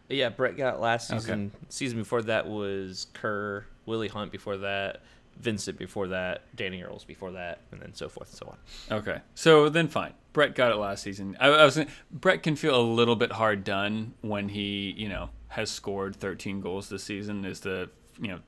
[0.08, 1.52] Yeah, Brett got it last season.
[1.56, 1.66] Okay.
[1.70, 5.02] Season before that was Kerr, Willie Hunt before that,
[5.40, 8.56] Vincent before that, Danny Earls before that, and then so forth and so
[8.92, 8.98] on.
[9.00, 10.14] Okay, so then fine.
[10.32, 11.36] Brett got it last season.
[11.40, 11.80] I, I was
[12.12, 16.62] Brett can feel a little bit hard done when he you know has scored 13
[16.62, 17.46] goals this season.
[17.46, 17.90] Is the
[18.20, 18.40] you know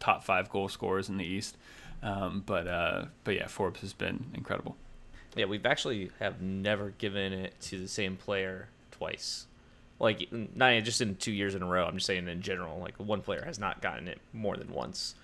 [0.00, 1.56] top five goal scorers in the East.
[2.02, 4.76] Um, but uh, but yeah, Forbes has been incredible.
[5.36, 9.46] Yeah, we've actually have never given it to the same player twice.
[10.00, 11.84] Like not just in two years in a row.
[11.84, 12.78] I'm just saying in general.
[12.78, 15.16] Like one player has not gotten it more than once,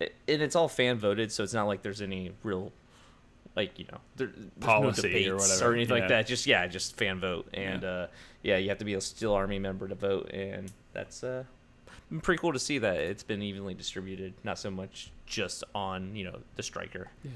[0.00, 2.72] and it's all fan voted, so it's not like there's any real
[3.56, 4.30] like you know there,
[4.60, 6.02] policy no or whatever or anything yeah.
[6.02, 6.26] like that.
[6.26, 7.88] Just yeah, just fan vote, and yeah.
[7.88, 8.06] Uh,
[8.42, 11.44] yeah, you have to be a Steel Army member to vote, and that's uh
[12.20, 16.24] pretty cool to see that it's been evenly distributed, not so much just on you
[16.24, 17.08] know the striker.
[17.22, 17.30] Yeah.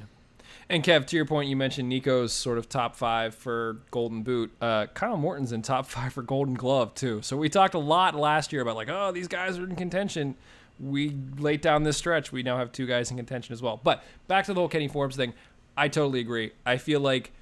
[0.68, 4.52] And Kev, to your point, you mentioned Neco's sort of top five for Golden Boot.
[4.60, 7.22] Uh, Kyle Morton's in top five for Golden Glove too.
[7.22, 10.34] So we talked a lot last year about like, oh, these guys are in contention.
[10.78, 12.32] We laid down this stretch.
[12.32, 13.80] We now have two guys in contention as well.
[13.82, 15.32] But back to the whole Kenny Forbes thing.
[15.76, 16.52] I totally agree.
[16.64, 17.32] I feel like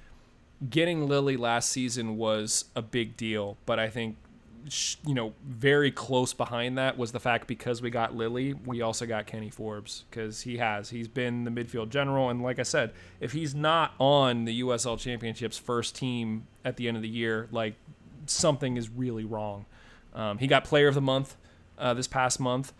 [0.69, 4.17] getting Lilley last season was a big deal, but I think
[5.05, 9.05] you know, very close behind that was the fact because we got Lilley, we also
[9.05, 10.89] got Kenny Forbes because he has.
[10.89, 12.29] He's been the midfield general.
[12.29, 16.87] And like I said, if he's not on the USL Championships first team at the
[16.87, 17.75] end of the year, like
[18.25, 19.65] something is really wrong.
[20.13, 21.35] Um, he got player of the month
[21.77, 22.73] uh, this past month.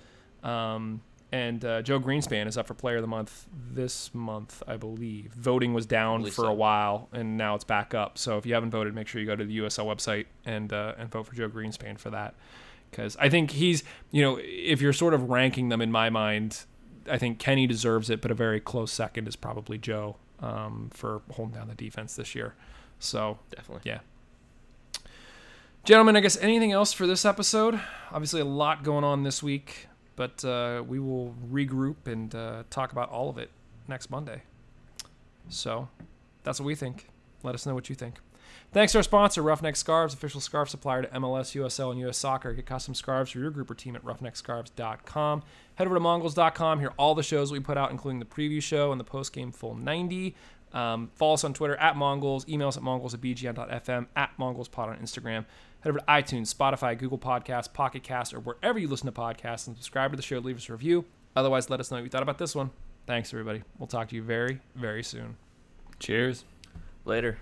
[0.44, 1.02] Um,
[1.36, 5.34] and uh, Joe Greenspan is up for Player of the Month this month, I believe.
[5.34, 6.46] Voting was down for so.
[6.46, 8.18] a while, and now it's back up.
[8.18, 10.94] So if you haven't voted, make sure you go to the USL website and uh,
[10.98, 12.36] and vote for Joe Greenspan for that,
[12.90, 16.64] because I think he's you know if you're sort of ranking them in my mind,
[17.12, 21.22] I think Kenny deserves it, but a very close second is probably Joe um, for
[21.32, 22.56] holding down the defense this year.
[22.98, 24.00] So definitely, yeah.
[25.84, 27.78] Gentlemen, I guess anything else for this episode?
[28.10, 29.90] Obviously, a lot going on this week.
[30.16, 33.52] But uh, we will regroup and uh, talk about all of it
[33.88, 34.44] next Monday.
[35.50, 35.90] So
[36.44, 37.08] that's what we think.
[37.44, 38.16] Let us know what you think.
[38.72, 42.54] Thanks to our sponsor, Roughneck Scarves, official scarf supplier to MLS, USL, and US Soccer.
[42.54, 45.44] Get custom scarves for your group or team at roughneckscarves.com.
[45.76, 46.80] Head over to mongols.com.
[46.80, 49.76] Hear all the shows we put out, including the preview show and the post-game full
[49.76, 50.36] 90.
[50.74, 52.48] Um, follow us on Twitter at Mongols.
[52.50, 55.46] Email us at mongols at bgn.fm, at mongolspod on Instagram.
[55.86, 59.68] Head over to iTunes, Spotify, Google Podcasts, Pocket Cast, or wherever you listen to podcasts
[59.68, 60.40] and subscribe to the show.
[60.40, 61.06] Leave us a review.
[61.36, 62.72] Otherwise, let us know what you thought about this one.
[63.06, 63.62] Thanks, everybody.
[63.78, 65.38] We'll talk to you very, very soon.
[66.00, 66.44] Cheers.
[67.06, 67.38] Later.